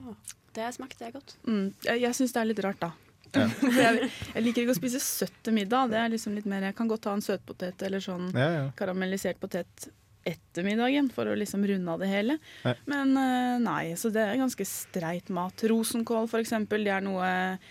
Det 0.53 0.67
smakte 0.75 1.05
jeg 1.07 1.13
godt. 1.15 1.35
mm, 1.47 1.73
Jeg, 1.83 2.01
jeg 2.01 2.13
syns 2.13 2.33
det 2.33 2.41
er 2.41 2.45
litt 2.51 2.59
rart, 2.63 2.79
da. 2.79 2.91
Ja. 3.33 3.47
Jeg, 3.63 4.11
jeg 4.35 4.43
liker 4.45 4.61
ikke 4.61 4.75
å 4.75 4.77
spise 4.77 4.99
søtt 5.01 5.33
til 5.41 5.55
middag. 5.57 5.89
Det 5.89 5.97
er 5.97 6.09
liksom 6.13 6.35
litt 6.37 6.45
mer 6.45 6.61
Jeg 6.67 6.75
kan 6.77 6.87
godt 6.87 7.01
ta 7.01 7.13
en 7.17 7.23
søtpotet 7.25 7.81
eller 7.81 7.97
sånn 8.03 8.27
Ja, 8.35 8.49
ja. 8.59 8.65
karamellisert 8.77 9.39
potet 9.41 9.87
etter 10.25 10.63
middagen 10.65 11.09
for 11.13 11.27
å 11.27 11.35
liksom 11.35 11.65
runde 11.67 11.91
av 11.91 11.99
det 11.99 12.07
hele. 12.11 12.37
Nei. 12.63 12.73
Men 12.89 13.13
eh, 13.19 13.57
nei, 13.63 13.83
så 13.99 14.11
det 14.13 14.23
er 14.23 14.39
ganske 14.39 14.65
streit 14.67 15.29
mat. 15.33 15.63
Rosenkål 15.69 16.29
eksempel, 16.41 16.83
det 16.87 16.93
er 16.95 17.03
noe, 17.05 17.27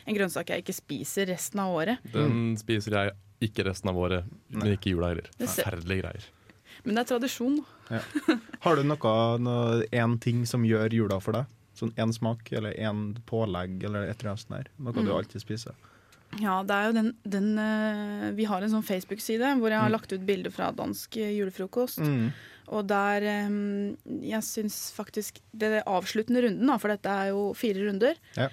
en 0.07 0.17
grønnsak 0.19 0.53
jeg 0.53 0.65
ikke 0.65 0.77
spiser 0.77 1.31
resten 1.33 1.63
av 1.65 1.73
året. 1.75 2.05
Den 2.13 2.53
spiser 2.61 2.99
jeg 2.99 3.17
ikke 3.49 3.65
resten 3.67 3.91
av 3.91 3.99
året, 3.99 4.29
men 4.53 4.75
ikke 4.77 4.91
i 4.91 4.95
jula 4.95 5.09
heller. 5.15 5.31
Forferdelige 5.41 6.05
greier. 6.05 6.29
Men 6.85 6.97
det 6.97 7.03
er 7.05 7.11
tradisjon. 7.15 7.59
Ja. 7.93 8.01
Har 8.65 8.79
du 8.79 8.85
noe, 8.87 9.15
noe, 9.43 9.83
en 9.93 10.19
ting 10.23 10.45
som 10.49 10.65
gjør 10.67 10.95
jula 10.95 11.19
for 11.23 11.37
deg? 11.41 11.51
Sånn 11.79 11.93
én 12.01 12.13
smak, 12.15 12.53
eller 12.53 12.77
én 12.77 13.15
pålegg, 13.29 13.79
eller 13.89 14.07
et 14.11 14.21
eller 14.21 14.35
annet 14.35 14.45
sånt 14.45 14.55
der? 14.59 14.71
Noe 14.79 14.93
Mm. 14.93 15.07
du 15.09 15.13
alltid 15.17 15.43
spiser? 15.43 15.75
Ja, 16.41 16.61
det 16.65 16.77
er 16.77 16.89
jo 16.89 16.95
den, 16.97 17.11
den 17.29 17.51
eh, 17.61 18.31
Vi 18.39 18.47
har 18.49 18.63
en 18.63 18.73
sånn 18.73 18.87
Facebook-side 18.87 19.57
hvor 19.61 19.73
jeg 19.73 19.83
har 19.83 19.93
lagt 19.93 20.15
ut 20.15 20.25
bilder 20.27 20.55
fra 20.55 20.71
dansk 20.77 21.19
eh, 21.21 21.35
julefrokost. 21.37 22.01
Mm. 22.01 22.31
Og 22.73 22.87
der 22.89 23.27
eh, 23.29 23.59
Jeg 24.31 24.47
syns 24.47 24.79
faktisk 24.97 25.43
Det 25.53 25.83
avsluttende 25.83 26.45
runden, 26.47 26.71
da, 26.71 26.79
for 26.81 26.95
dette 26.95 27.13
er 27.13 27.33
jo 27.35 27.51
fire 27.59 27.85
runder. 27.89 28.17
Ja. 28.39 28.49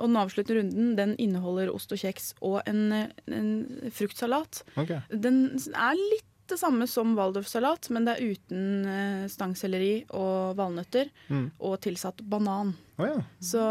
Og 0.00 0.08
den 0.08 0.18
avsluttende 0.18 0.60
runden 0.60 0.92
den 0.98 1.14
inneholder 1.22 1.70
ost 1.72 1.94
og 1.94 2.02
kjeks 2.02 2.32
og 2.42 2.60
en, 2.66 3.08
en 3.30 3.50
fruktsalat. 3.94 4.64
Okay. 4.74 5.00
Den 5.12 5.44
er 5.70 5.98
litt 5.98 6.28
det 6.50 6.58
samme 6.60 6.84
som 6.90 7.14
waldorfsalat, 7.16 7.86
men 7.94 8.04
det 8.04 8.16
er 8.18 8.34
uten 8.34 9.28
stangselleri 9.30 10.02
og 10.18 10.58
valnøtter. 10.58 11.08
Mm. 11.30 11.46
Og 11.62 11.78
tilsatt 11.86 12.20
banan. 12.28 12.74
Oh, 12.98 13.06
ja. 13.08 13.22
Så 13.40 13.62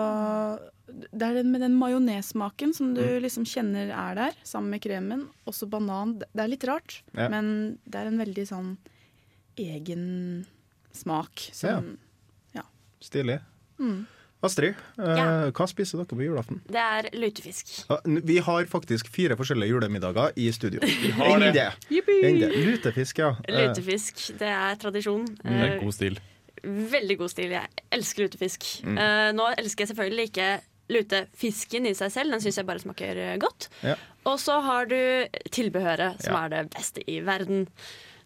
det 1.11 1.21
er 1.27 1.33
den 1.39 1.51
med 1.51 1.61
den 1.61 1.75
majonessmaken 1.79 2.73
som 2.75 2.93
du 2.93 3.01
Mm. 3.01 3.21
liksom 3.23 3.45
kjenner 3.45 3.89
er 3.91 4.15
der, 4.15 4.31
sammen 4.43 4.69
med 4.71 4.81
kremen. 4.81 5.27
Også 5.47 5.67
banan. 5.69 6.19
Det 6.19 6.39
er 6.43 6.47
litt 6.47 6.63
rart, 6.63 7.01
Ja. 7.13 7.29
men 7.29 7.79
det 7.89 7.95
er 7.95 8.07
en 8.07 8.17
veldig 8.19 8.47
sånn 8.47 8.77
egen 9.57 10.45
smak 10.93 11.49
som 11.53 11.97
Stilig. 13.01 13.39
Mm. 13.79 14.05
Astrid, 14.43 14.75
eh, 14.99 15.15
Ja. 15.17 15.49
hva 15.49 15.65
spiser 15.67 15.97
dere 15.97 16.05
på 16.05 16.21
julaften? 16.21 16.61
Det 16.67 16.75
er 16.77 17.09
lutefisk. 17.17 17.65
Vi 18.05 18.37
har 18.37 18.65
faktisk 18.65 19.07
fire 19.07 19.35
forskjellige 19.35 19.69
julemiddager 19.73 20.31
i 20.37 20.51
studio. 20.51 20.79
har 21.17 21.39
det. 21.39 21.73
Enn 21.89 22.39
det. 22.39 22.51
Det. 22.51 22.51
Lutefisk, 22.53 23.17
ja. 23.17 23.35
Eh, 23.47 23.55
Lutefisk, 23.67 24.37
det 24.37 24.49
er 24.53 24.75
tradisjon. 24.75 25.25
Det 25.25 25.45
er 25.51 25.77
Eh, 25.77 25.79
god 25.83 25.93
stil. 25.93 26.19
Veldig 26.63 27.17
god 27.17 27.29
stil. 27.31 27.49
Jeg 27.49 27.67
elsker 27.91 28.27
lutefisk. 28.27 28.83
Mm. 28.85 28.97
Eh, 28.99 29.31
nå 29.33 29.49
elsker 29.57 29.87
jeg 29.87 29.95
selvfølgelig 29.95 30.29
ikke 30.29 30.61
lutefisken 30.91 31.87
i 31.89 31.95
seg 31.97 32.11
selv, 32.13 32.31
den 32.35 32.43
syns 32.43 32.59
jeg 32.61 32.67
bare 32.69 32.83
smaker 32.83 33.17
eh, 33.17 33.37
godt. 33.41 33.69
Ja. 33.85 33.95
Og 34.29 34.37
så 34.39 34.59
har 34.61 34.85
du 34.91 34.97
tilbehøret, 35.49 36.21
som 36.21 36.35
Ja. 36.37 36.45
er 36.45 36.49
det 36.59 36.69
beste 36.75 37.01
i 37.09 37.19
verden. 37.25 37.67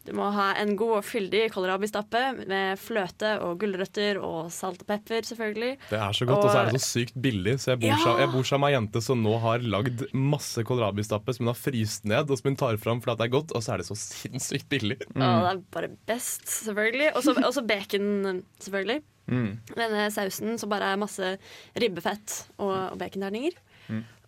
Du 0.05 0.11
må 0.13 0.27
ha 0.35 0.51
en 0.61 0.75
god 0.77 0.99
og 0.99 1.03
fyldig 1.07 1.47
kålrabistappe 1.49 2.19
med 2.45 2.77
fløte 2.77 3.39
og 3.41 3.55
gulrøtter 3.63 4.19
og 4.21 4.51
salt 4.53 4.83
og 4.83 4.87
pepper, 4.91 5.25
selvfølgelig. 5.25 5.71
Det 5.89 5.97
er 5.97 6.11
så 6.13 6.27
godt, 6.29 6.43
og 6.45 6.51
så 6.53 6.59
er 6.59 6.69
det 6.75 6.81
så 6.83 6.91
sykt 6.99 7.15
billig. 7.23 7.55
Så 7.57 7.71
jeg 7.73 7.79
bor, 7.81 7.87
Ja. 7.89 7.97
sa- 8.03 8.19
jeg 8.19 8.29
bor 8.35 8.43
sammen 8.45 8.67
med 8.67 8.69
ei 8.69 8.75
jente 8.77 9.01
som 9.01 9.23
nå 9.23 9.33
har 9.41 9.57
lagd 9.65 10.05
masse 10.13 10.61
kålrabistappe 10.63 11.33
som 11.33 11.47
hun 11.47 11.53
har 11.55 11.57
fryst 11.71 12.05
ned, 12.05 12.29
og 12.29 12.37
som 12.37 12.51
hun 12.51 12.55
tar 12.55 12.77
fram 12.77 13.01
fordi 13.01 13.17
det 13.17 13.25
er 13.25 13.33
godt, 13.39 13.51
og 13.57 13.63
så 13.65 13.73
er 13.73 13.77
det 13.81 13.87
så 13.87 13.97
sinnssykt 14.11 14.69
billig. 14.69 14.99
Og 15.15 15.17
det 15.17 15.55
er 15.55 15.63
bare 15.73 15.89
best, 16.05 16.45
selvfølgelig. 16.45 17.15
Og 17.15 17.23
så 17.23 17.33
og 17.43 17.53
så 17.57 17.65
bacon, 17.65 18.43
selvfølgelig. 18.61 19.01
Mm. 19.27 19.51
Denne 19.73 20.09
sausen 20.13 20.59
som 20.61 20.71
bare 20.71 20.93
er 20.93 21.01
masse 21.01 21.35
ribbefett 21.81 22.41
og, 22.57 22.73
og 22.93 22.99
baconterninger. 23.01 23.57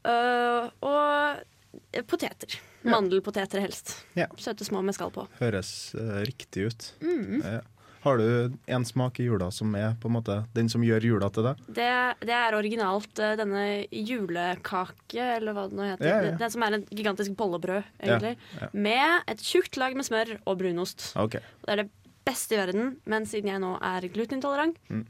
Øh, 0.07 0.69
og 0.85 2.03
poteter. 2.07 2.59
Mandelpoteter 2.87 3.59
helst. 3.59 3.97
Ja. 4.17 4.27
Søte 4.39 4.65
små 4.65 4.81
med 4.85 4.95
skall 4.95 5.11
på. 5.13 5.25
Høres 5.41 5.71
uh, 5.97 6.21
riktig 6.27 6.69
ut. 6.69 6.85
Mm. 7.01 7.41
Uh, 7.43 7.57
Har 8.05 8.21
du 8.21 8.53
en 8.71 8.85
smak 8.87 9.19
i 9.19 9.25
jula 9.27 9.49
som 9.51 9.73
er 9.75 9.97
på 9.99 10.07
en 10.07 10.15
måte 10.15 10.37
den 10.55 10.69
som 10.71 10.85
gjør 10.85 11.09
jula 11.09 11.27
til 11.33 11.49
deg? 11.49 11.65
Det, 11.67 11.89
det 12.23 12.35
er 12.37 12.55
originalt 12.55 13.19
denne 13.41 13.65
julekake, 13.91 15.25
eller 15.39 15.57
hva 15.57 15.65
det 15.67 15.79
nå 15.79 15.89
heter. 15.89 16.07
Ja, 16.07 16.21
ja. 16.29 16.37
Den 16.39 16.53
som 16.53 16.63
er 16.63 16.77
en 16.77 16.87
gigantisk 16.93 17.35
bollebrød, 17.39 17.89
egentlig. 17.99 18.37
ja. 18.61 18.71
Med 18.71 19.33
et 19.33 19.43
tjukt 19.43 19.79
lag 19.81 19.97
med 19.97 20.07
smør 20.07 20.37
og 20.45 20.61
brunost. 20.61 21.09
Okay. 21.19 21.43
Det 21.65 21.75
er 21.75 21.83
det 21.83 21.89
beste 22.27 22.55
i 22.57 22.59
verden, 22.59 22.97
men 23.09 23.25
siden 23.29 23.49
jeg 23.53 23.63
nå 23.63 23.73
er 23.81 24.07
glutenintolerant, 24.13 24.77
Mm. 24.91 25.05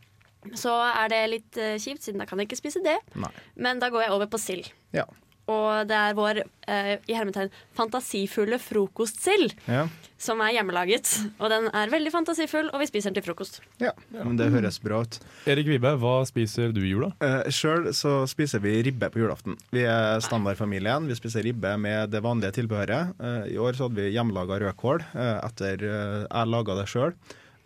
så 0.55 0.71
er 1.03 1.09
det 1.12 1.21
litt 1.33 1.57
eh, 1.59 1.75
kjipt, 1.81 2.05
siden 2.05 2.21
da 2.21 2.25
kan 2.29 2.39
jeg 2.39 2.47
ikke 2.47 2.62
spise 2.62 2.79
det. 2.86 2.97
Nei. 3.19 3.31
Men 3.57 3.79
da 3.83 3.89
går 3.91 4.05
jeg 4.05 4.13
over 4.15 4.29
på 4.31 4.39
sild. 4.39 4.69
Ja. 4.95 5.03
Og 5.48 5.88
det 5.88 5.96
er 5.96 6.16
vår 6.18 6.42
eh, 6.68 6.98
i 7.08 7.13
hermetegn 7.16 7.50
fantasifulle 7.77 8.58
frokostsild 8.60 9.54
Ja. 9.68 9.86
som 10.20 10.42
er 10.42 10.51
hjemmelaget. 10.58 11.08
Og 11.39 11.50
den 11.54 11.70
er 11.72 11.88
veldig 11.94 12.12
fantasifull, 12.12 12.68
og 12.74 12.82
vi 12.82 12.88
spiser 12.89 13.12
den 13.13 13.22
til 13.22 13.27
frokost. 13.30 13.62
ja. 13.80 13.92
Men 14.12 14.36
det 14.39 14.50
høres 14.51 14.80
bra 14.84 15.01
ut. 15.06 15.20
Erik 15.48 15.68
Vibe, 15.70 15.94
hva 16.01 16.25
spiser 16.27 16.74
du 16.75 16.82
i 16.84 16.92
jula? 16.92 17.12
Eh, 17.22 17.48
Sjøl 17.54 17.94
så 17.96 18.25
spiser 18.27 18.60
vi 18.60 18.75
ribbe 18.84 19.10
på 19.13 19.20
julaften. 19.24 19.56
Vi 19.72 19.86
er 19.88 20.20
standardfamilien. 20.20 21.08
Vi 21.08 21.16
spiser 21.16 21.44
ribbe 21.48 21.77
med 21.80 22.10
det 22.12 22.22
vanlige 22.25 22.51
tilbehøret. 22.60 23.16
Eh, 23.20 23.54
I 23.54 23.58
år 23.58 23.74
så 23.77 23.88
hadde 23.88 24.01
vi 24.04 24.12
hjemmelaga 24.18 24.60
rødkål 24.66 25.06
eh, 25.16 25.36
etter 25.48 25.84
eh, 25.88 26.25
jeg 26.27 26.48
laga 26.51 26.75
det 26.82 26.88
sjøl. 26.92 27.13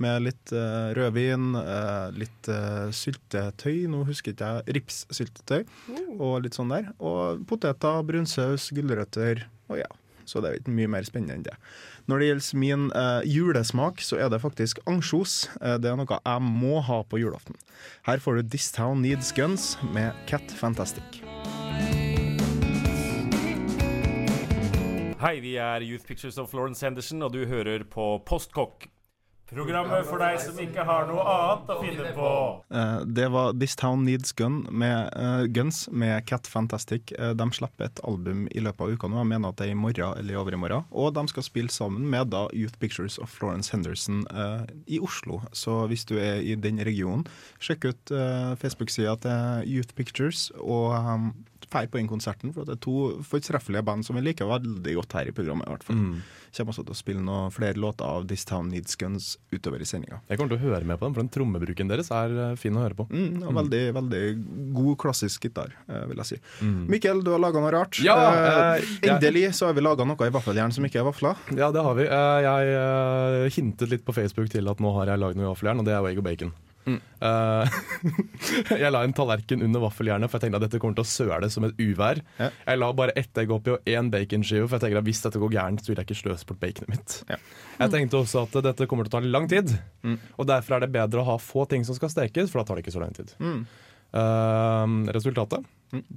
Med 0.02 0.24
litt 0.26 0.52
uh, 0.56 0.92
rødvin, 0.98 1.54
uh, 1.54 2.10
litt 2.16 2.50
uh, 2.50 2.90
syltetøy, 2.96 3.86
nå 3.92 4.02
husker 4.08 4.34
ikke 4.34 4.50
jeg, 4.50 4.76
ripssyltetøy, 4.80 5.66
og 6.18 6.40
litt 6.46 6.58
sånn 6.58 6.74
der. 6.74 6.90
Og 6.98 7.44
poteter, 7.50 8.02
brunsaus, 8.08 8.72
gulrøtter, 8.74 9.46
og 9.70 9.84
ja. 9.84 9.90
Så 10.26 10.40
det 10.40 10.50
er 10.50 10.60
ikke 10.62 10.74
mye 10.78 10.90
mer 10.94 11.06
spennende 11.06 11.36
enn 11.36 11.46
det. 11.46 11.56
Når 12.08 12.22
det 12.22 12.28
gjelder 12.30 12.60
min 12.62 12.84
julesmak, 13.28 14.00
så 14.06 14.20
er 14.22 14.30
det 14.32 14.40
faktisk 14.40 14.80
ansjos. 14.88 15.50
Det 15.60 15.90
er 15.90 15.98
noe 16.00 16.20
jeg 16.22 16.46
må 16.46 16.80
ha 16.88 17.02
på 17.04 17.20
julaften. 17.20 17.58
Her 18.08 18.22
får 18.22 18.40
du 18.40 18.54
This 18.54 18.70
Town 18.72 19.02
Needs 19.04 19.34
Guns 19.36 19.74
med 19.92 20.16
Cat 20.30 20.54
Fantastic. 20.62 21.20
Hei, 25.22 25.36
vi 25.44 25.58
er 25.62 25.84
Youth 25.86 26.08
Pictures 26.08 26.40
of 26.42 26.50
Florence 26.54 26.86
Henderson, 26.86 27.22
og 27.22 27.36
du 27.36 27.44
hører 27.46 27.84
på 27.86 28.16
Postkokk. 28.26 28.88
Programmet 29.52 30.06
for 30.08 30.22
deg 30.22 30.38
som 30.40 30.60
ikke 30.64 30.84
har 30.88 31.10
noe 31.10 31.24
annet 31.28 31.72
å 31.74 31.76
finne 31.82 32.12
på. 32.16 32.28
Eh, 32.72 33.02
det 33.04 33.28
var 33.34 33.52
This 33.60 33.76
Town 33.76 34.06
Needs 34.08 34.32
Gun 34.40 34.62
med, 34.72 35.12
uh, 35.12 35.44
Guns 35.52 35.90
med 35.92 36.24
Cat 36.30 36.48
Fantastic. 36.48 37.12
Eh, 37.18 37.34
de 37.36 37.48
slipper 37.52 37.90
et 37.90 38.00
album 38.08 38.46
i 38.48 38.64
løpet 38.64 38.86
av 38.86 38.96
uka 38.96 39.12
nå. 39.12 39.20
Jeg 39.20 39.32
mener 39.34 39.52
at 39.52 39.60
det 39.60 39.68
er 39.68 39.74
i 39.76 39.82
morgen 39.82 40.16
eller 40.16 40.38
i 40.38 40.40
overmorgen. 40.40 40.88
Og 40.96 41.12
de 41.18 41.26
skal 41.34 41.44
spille 41.44 41.74
sammen 41.74 42.08
med 42.14 42.32
da 42.32 42.46
Youth 42.56 42.80
Pictures 42.80 43.20
of 43.20 43.34
Florence 43.36 43.76
Henderson 43.76 44.24
i 44.88 45.02
Oslo. 45.04 45.42
Så 45.52 45.82
hvis 45.92 46.08
du 46.08 46.16
er 46.22 46.40
i 46.40 46.56
den 46.56 46.80
regionen, 46.88 47.28
sjekk 47.60 47.90
ut 47.92 48.14
Facebook-sida 48.62 49.18
til 49.24 49.72
Youth 49.76 49.96
Pictures 49.98 50.48
og 50.62 50.96
um, 50.96 51.32
fær 51.72 51.88
på 51.92 51.98
den 52.02 52.08
konserten. 52.12 52.52
For 52.54 52.68
det 52.68 52.76
er 52.78 52.82
to 52.84 52.96
fortreffelige 53.24 53.84
band 53.88 54.06
som 54.06 54.16
vi 54.20 54.22
liker 54.26 54.46
veldig 54.50 54.96
godt 55.00 55.14
her 55.18 55.32
i 55.32 55.36
programmet. 55.36 55.68
i 55.68 55.72
hvert 55.76 55.84
fall. 55.88 56.00
Kommer 56.52 56.74
også 56.74 56.84
til 56.84 56.92
å 56.92 57.00
spille 57.00 57.22
noen 57.24 57.52
flere 57.56 57.80
låter 57.80 58.04
av 58.04 58.26
This 58.28 58.44
Town 58.46 58.68
Needs 58.70 58.98
Guns 59.00 59.38
utover 59.56 59.80
i 59.80 59.86
sendinga. 59.88 60.20
Jeg 60.28 60.38
kommer 60.38 60.52
til 60.52 60.60
å 60.60 60.66
høre 60.74 60.84
med 60.86 61.00
på 61.00 61.06
dem, 61.08 61.14
for 61.16 61.24
den 61.24 61.32
trommebruken 61.32 61.88
deres 61.88 62.10
er 62.12 62.34
eh, 62.52 62.56
fin 62.60 62.76
å 62.76 62.84
høre 62.84 62.98
på. 62.98 63.06
Mm, 63.08 63.38
og 63.48 63.54
veldig, 63.56 63.82
veldig 63.96 64.24
god 64.76 64.98
klassisk 65.00 65.48
gitar, 65.48 65.72
eh, 65.88 66.04
vil 66.12 66.20
jeg 66.20 66.26
si. 66.34 66.40
Mikkel, 66.92 67.24
du 67.24 67.32
har 67.32 67.40
laga 67.40 67.64
noe 67.64 67.72
rart. 67.72 68.02
Ja, 68.04 68.18
Eh, 68.22 68.76
eh, 68.76 68.82
jeg- 69.02 69.10
endelig 69.16 69.46
så 69.56 69.68
har 69.68 69.74
vi 69.74 69.82
laga 69.82 70.04
noe 70.06 70.28
i 70.28 70.30
vaffeljern 70.36 70.74
som 70.76 70.84
ikke 70.84 71.00
er 71.00 71.08
vafler. 71.08 71.38
Ja, 71.56 71.72
det 71.72 71.82
har 71.88 71.96
vi. 71.96 72.04
Jeg 72.04 73.52
hintet 73.56 73.90
litt 73.90 74.04
på 74.06 74.14
Facebook 74.14 74.50
til 74.52 74.68
at 74.68 74.78
nå 74.84 74.92
har 75.00 75.08
jeg 75.08 75.20
lagd 75.24 75.38
noe 75.40 75.48
i 75.48 75.54
vaffeljern, 75.54 75.80
og 75.80 75.86
det 75.88 75.94
er 75.96 76.10
egg 76.12 76.20
og 76.20 76.28
bacon. 76.28 76.52
Eh, 76.90 77.80
jeg 78.82 78.92
la 78.94 79.04
en 79.06 79.14
tallerken 79.16 79.64
under 79.66 79.84
vaffeljernet, 79.84 80.32
for 80.32 80.40
jeg 80.40 80.48
tenkte 80.48 80.62
at 80.62 80.66
dette 80.66 80.82
kommer 80.82 80.98
til 80.98 81.06
å 81.06 81.12
søle 81.12 81.50
som 81.54 81.68
et 81.68 81.78
uvær. 81.82 82.24
Ja. 82.40 82.50
Jeg 82.66 82.82
la 82.82 82.92
bare 82.98 83.16
ett 83.20 83.42
egg 83.42 83.54
oppi 83.54 83.76
og 83.76 83.90
én 83.90 84.10
baconskive, 84.14 84.66
for 84.68 84.78
jeg 84.78 84.88
tenker 84.88 85.02
at 85.02 85.10
hvis 85.10 85.24
dette 85.26 85.42
går 85.42 85.54
gærent, 85.58 85.84
så 85.84 85.92
vil 85.92 86.02
jeg 86.02 86.10
ikke 86.10 86.20
sløse 86.24 86.50
bort 86.50 86.62
baconet 86.64 86.94
mitt. 86.96 87.20
Ja. 87.30 87.40
Jeg 87.84 87.96
tenkte 87.96 88.22
også 88.22 88.46
at 88.48 88.58
dette 88.70 88.90
kommer 88.90 89.08
til 89.08 89.14
å 89.14 89.20
ta 89.20 89.34
lang 89.38 89.48
tid, 89.52 89.76
og 90.38 90.50
derfor 90.50 90.78
er 90.78 90.86
det 90.86 90.94
bedre 90.96 91.24
å 91.24 91.30
ha 91.34 91.38
få 91.42 91.68
ting 91.70 91.86
som 91.88 91.98
skal 91.98 92.14
stekes, 92.14 92.52
for 92.52 92.62
da 92.62 92.68
tar 92.70 92.80
det 92.80 92.86
ikke 92.86 92.98
så 92.98 93.04
lang 93.04 93.16
tid. 93.18 93.34
Mm. 93.42 93.64
Uh, 94.12 95.12
resultatet? 95.16 95.68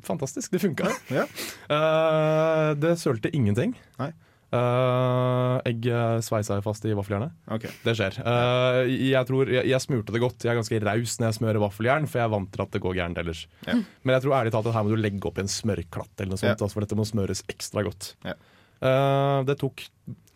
Fantastisk, 0.06 0.52
det 0.54 0.62
funka. 0.62 0.90
Ja. 1.14 1.26
Uh, 1.70 2.74
det 2.78 2.96
sølte 3.02 3.32
ingenting. 3.34 3.74
Nei. 4.00 4.12
Uh, 4.54 5.56
egg 5.66 5.86
eh, 5.90 6.20
sveisa 6.22 6.58
jeg 6.58 6.62
fast 6.62 6.84
i 6.86 6.92
vaffeljernet. 6.94 7.32
Okay. 7.56 7.72
Det 7.82 7.94
skjer. 7.98 8.18
Uh, 8.22 8.84
jeg 8.86 9.26
tror 9.26 9.50
jeg, 9.50 9.66
jeg 9.66 9.82
smurte 9.82 10.14
det 10.14 10.20
godt. 10.22 10.44
Jeg 10.44 10.52
er 10.52 10.58
ganske 10.60 10.78
raus 10.84 11.16
når 11.18 11.26
jeg 11.26 11.36
smører 11.40 11.62
vaffeljern, 11.64 12.06
for 12.10 12.20
jeg 12.20 12.28
er 12.28 12.34
vant 12.36 12.52
til 12.54 12.62
at 12.62 12.76
det 12.76 12.82
går 12.84 12.94
gærent 13.00 13.18
ellers. 13.24 13.40
Ja. 13.66 13.80
Men 14.04 14.14
jeg 14.14 14.24
tror 14.26 14.36
ærlig 14.38 14.54
talt 14.54 14.68
at 14.70 14.76
her 14.76 14.86
må 14.86 14.94
du 14.94 15.00
legge 15.00 15.26
opp 15.30 15.40
i 15.40 15.44
en 15.44 15.50
smørklatt, 15.50 16.12
eller 16.20 16.34
noe 16.36 16.42
sånt, 16.42 16.52
Ja. 16.52 16.58
altså, 16.60 16.70
for 16.76 16.86
dette 16.86 17.00
må 17.00 17.08
smøres 17.08 17.42
ekstra 17.50 17.82
godt. 17.88 18.12
Ja. 18.22 18.36
Uh, 18.78 19.40
det 19.48 19.58
tok 19.64 19.88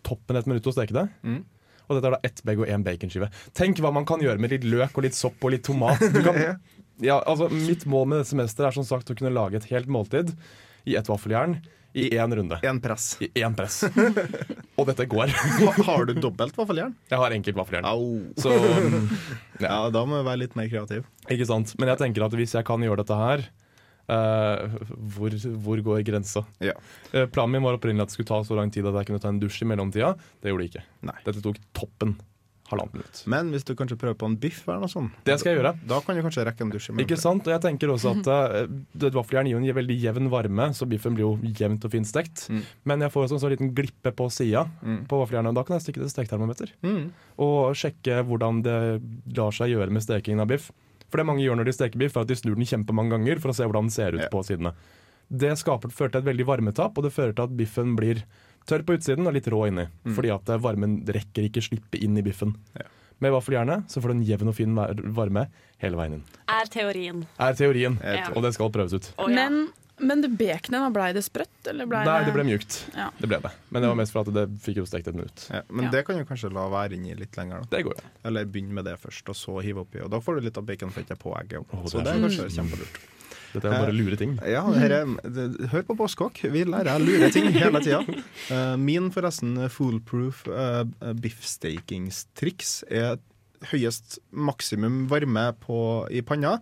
toppen 0.09 0.41
et 0.41 0.51
minutt 0.51 0.67
å 0.67 0.75
steke 0.75 0.99
det. 0.99 1.07
Mm. 1.23 1.41
Og 1.87 1.95
dette 1.95 2.11
er 2.11 2.17
da 2.17 2.21
ett 2.27 2.43
begg 2.45 2.59
og 2.65 2.69
én 2.75 2.83
baconskive. 2.85 3.31
Tenk 3.57 3.79
hva 3.79 3.93
man 3.95 4.05
kan 4.09 4.21
gjøre 4.21 4.41
med 4.41 4.51
litt 4.51 4.67
løk 4.67 4.99
og 4.99 5.07
litt 5.07 5.17
sopp 5.17 5.39
og 5.47 5.55
litt 5.55 5.63
tomat. 5.65 6.03
Du 6.11 6.19
kan, 6.25 6.37
ja, 7.09 7.21
altså, 7.23 7.47
mitt 7.53 7.87
mål 7.89 8.11
med 8.11 8.21
dette 8.21 8.33
semesteret 8.33 8.73
er 8.73 8.81
som 8.81 8.89
sagt 8.89 9.09
å 9.09 9.17
kunne 9.17 9.31
lage 9.33 9.61
et 9.61 9.71
helt 9.71 9.87
måltid 9.87 10.35
i 10.89 10.99
ett 10.99 11.07
vaffeljern 11.07 11.61
i 11.93 12.09
én 12.17 12.35
runde. 12.35 12.59
En 12.63 12.79
press. 12.81 13.17
I 13.19 13.29
én 13.41 13.55
press. 13.57 13.81
Og 14.79 14.85
dette 14.89 15.07
går. 15.09 15.31
Har 15.85 16.05
du 16.05 16.13
dobbelt 16.21 16.57
vaffeljern? 16.57 16.93
Jeg 17.09 17.21
har 17.21 17.35
enkelt 17.35 17.57
vaffeljern. 17.57 17.87
Så 18.39 18.53
mm, 18.55 19.09
Ja, 19.63 19.79
da 19.93 20.03
må 20.05 20.19
du 20.19 20.27
være 20.27 20.43
litt 20.43 20.55
mer 20.59 20.69
kreativ. 20.71 21.07
Ikke 21.29 21.47
sant. 21.49 21.73
Men 21.81 21.93
jeg 21.93 22.03
tenker 22.03 22.27
at 22.27 22.37
hvis 22.37 22.55
jeg 22.57 22.67
kan 22.67 22.85
gjøre 22.85 23.01
dette 23.01 23.17
her 23.17 23.45
uh, 24.13 24.79
hvor, 25.15 25.35
hvor 25.65 25.83
går 25.89 26.05
grensa? 26.07 26.45
Ja. 26.63 26.77
Uh, 27.13 27.25
planen 27.25 27.57
min 27.57 27.65
var 27.65 27.79
opprinnelig 27.79 28.07
at 28.07 28.13
det 28.13 28.19
skulle 28.19 28.31
ta 28.31 28.41
så 28.45 28.59
lang 28.59 28.73
tid 28.73 28.87
at 28.89 29.01
jeg 29.01 29.09
kunne 29.09 29.23
ta 29.23 29.33
en 29.33 29.41
dusj 29.41 29.63
i 29.65 29.69
mellomtida. 29.73 30.13
Det 30.39 30.53
gjorde 30.53 30.65
det 30.65 30.71
ikke. 30.73 30.85
Nei. 31.09 31.17
Dette 31.25 31.45
tok 31.45 31.61
toppen 31.77 32.19
halvannet 32.71 32.93
minutt. 32.93 33.21
Men 33.27 33.51
hvis 33.51 33.65
du 33.67 33.73
kanskje 33.75 33.97
prøver 33.99 34.17
på 34.21 34.25
en 34.29 34.35
biff 34.37 34.61
eller 34.67 34.79
noe 34.85 34.91
sånt, 34.91 35.11
Det 35.25 35.39
skal 35.39 35.53
jeg 35.55 35.59
gjøre. 35.61 35.73
da 35.87 35.99
kan 36.01 36.15
du 36.15 36.21
kanskje 36.23 36.45
rekke 36.45 36.61
en 36.61 36.71
dusj. 36.71 36.89
Ikke 37.03 37.17
sant? 37.17 37.47
Og 37.47 37.53
jeg 37.53 37.61
tenker 37.61 37.87
også 37.93 38.13
at 38.19 38.27
uh, 39.03 39.09
vaffeljern 39.19 39.45
gir 39.49 39.57
jo 39.57 39.61
en 39.63 39.75
veldig 39.81 39.97
jevn 40.01 40.29
varme, 40.29 40.69
så 40.73 40.87
biffen 40.89 41.15
blir 41.17 41.25
jo 41.27 41.33
jevnt 41.59 41.83
og 41.85 41.91
fint 41.91 42.07
stekt. 42.07 42.45
Mm. 42.49 42.61
Men 42.85 42.99
jeg 43.01 43.11
får 43.11 43.25
også 43.27 43.33
en 43.39 43.43
sånn 43.45 43.55
liten 43.55 43.73
glippe 43.75 44.11
på 44.15 44.29
sida 44.31 44.67
Mm. 44.83 45.05
på 45.07 45.17
vaffeljernet, 45.19 45.49
og 45.49 45.55
da 45.55 45.63
kan 45.63 45.77
jeg 45.79 45.85
stikke 45.89 46.01
til 46.03 46.09
steketermometer. 46.13 46.69
Mm. 46.83 47.11
og 47.39 47.73
sjekke 47.75 48.23
hvordan 48.27 48.61
det 48.63 49.01
lar 49.37 49.51
seg 49.51 49.69
gjøre 49.71 49.89
med 49.91 50.01
stekingen 50.03 50.39
av 50.41 50.47
biff. 50.47 50.71
For 51.09 51.17
det 51.17 51.25
mange 51.25 51.41
gjør 51.41 51.57
når 51.57 51.65
de 51.65 51.73
steker 51.73 51.97
biff, 51.97 52.15
er 52.17 52.21
at 52.21 52.27
de 52.27 52.35
snur 52.35 52.55
den 52.55 52.65
kjempemange 52.69 53.09
ganger 53.15 53.39
for 53.41 53.49
å 53.49 53.55
se 53.55 53.63
hvordan 53.65 53.87
den 53.87 53.89
ser 53.95 54.13
ut 54.13 54.21
Ja. 54.21 54.27
på 54.29 54.43
sidene. 54.45 54.73
Det 55.31 55.51
skaper, 55.57 55.89
fører 55.93 56.11
til 56.11 56.21
et 56.21 56.25
veldig 56.29 56.45
varmetap, 56.45 56.97
og 56.97 57.03
det 57.03 57.13
fører 57.13 57.33
til 57.35 57.43
at 57.43 57.55
biffen 57.57 57.95
blir 57.95 58.23
tørr 58.69 58.85
på 58.85 58.95
utsiden 58.99 59.27
og 59.27 59.33
litt 59.35 59.49
rå 59.51 59.63
inni. 59.69 59.87
Mm. 60.05 60.13
Fordi 60.15 60.31
at 60.35 60.49
eh, 60.53 60.61
varmen 60.63 60.99
rekker 61.09 61.49
ikke 61.49 61.65
slippe 61.65 61.99
inn 62.01 62.17
i 62.21 62.25
biffen. 62.25 62.55
Ja. 62.77 62.85
med 63.19 63.33
vaffeljerne 63.35 63.81
så 63.91 63.99
får 63.99 64.13
du 64.13 64.15
en 64.15 64.23
jevn 64.23 64.47
og 64.47 64.55
fin 64.55 64.77
varme 65.17 65.41
hele 65.83 65.97
veien 65.99 66.13
inn. 66.19 66.23
Er 66.47 66.69
teorien. 66.71 67.25
Er 67.37 67.57
teorien, 67.59 67.97
Ja. 67.99 68.29
og 68.31 68.43
det 68.45 68.53
skal 68.55 68.69
prøves 68.71 68.93
ut. 68.95 69.09
Oh, 69.19 69.27
ja. 69.27 69.35
Men, 69.49 69.67
men 69.99 70.21
det 70.23 70.29
baconet, 70.39 70.93
blei 70.95 71.09
det 71.11 71.25
sprøtt? 71.25 71.67
Eller 71.67 71.85
blei 71.85 72.05
Nei, 72.07 72.21
det 72.23 72.31
ble 72.31 72.45
mjukt. 72.47 72.77
Ja. 72.95 73.09
Det 73.19 73.27
ble 73.27 73.41
det. 73.43 73.51
Men 73.75 73.83
det 73.83 73.89
var 73.91 73.99
mest 73.99 74.15
for 74.15 74.23
at 74.23 74.31
det 74.37 74.45
fikk 74.63 74.79
jo 74.79 74.85
stekt 74.87 75.09
et 75.11 75.15
minutt. 75.19 75.49
Ja, 75.51 75.65
men 75.67 75.89
Ja. 75.89 75.91
det 75.97 76.05
kan 76.07 76.15
du 76.15 76.23
kanskje 76.29 76.53
la 76.55 76.69
være 76.71 76.95
inni 76.95 77.11
litt 77.19 77.35
lenger. 77.35 77.65
da 77.67 77.75
Det 77.75 77.83
går 77.89 77.99
jo. 77.99 78.07
Eller 78.23 78.45
begynne 78.47 78.71
med 78.79 78.85
det 78.87 78.95
først, 79.03 79.27
og 79.27 79.35
så 79.35 79.59
hive 79.67 79.83
oppi. 79.83 79.99
Og 79.99 80.09
da 80.15 80.21
får 80.23 80.39
du 80.39 80.47
litt 80.47 80.57
av 80.57 80.63
baconfettet 80.71 81.19
på 81.19 81.35
egget. 81.41 81.67
Så 81.91 81.99
det 81.99 82.05
det 82.05 82.13
er 82.13 82.15
er 82.15 82.23
kanskje 82.29 82.47
kjempelurt. 82.55 82.99
Dette 83.53 83.69
er 83.69 83.81
bare 83.81 83.95
lure 83.95 84.17
ting. 84.19 84.35
Ja, 84.45 84.61
her 84.75 84.93
er, 84.99 85.13
hør 85.71 85.85
på 85.87 85.95
Båskokk. 85.97 86.41
Vi 86.53 86.63
lærer 86.67 87.01
lure 87.01 87.31
ting 87.33 87.49
hele 87.55 87.83
tida. 87.85 88.03
Eh, 88.49 88.75
min 88.81 89.11
forresten 89.13 89.57
foolproof 89.69 90.39
uh, 90.49 90.81
biffstakingstriks 91.21 92.71
er 92.89 93.19
høyest 93.69 94.17
maksimum 94.31 95.03
varme 95.11 95.43
på, 95.61 95.79
i 96.09 96.23
panna. 96.25 96.55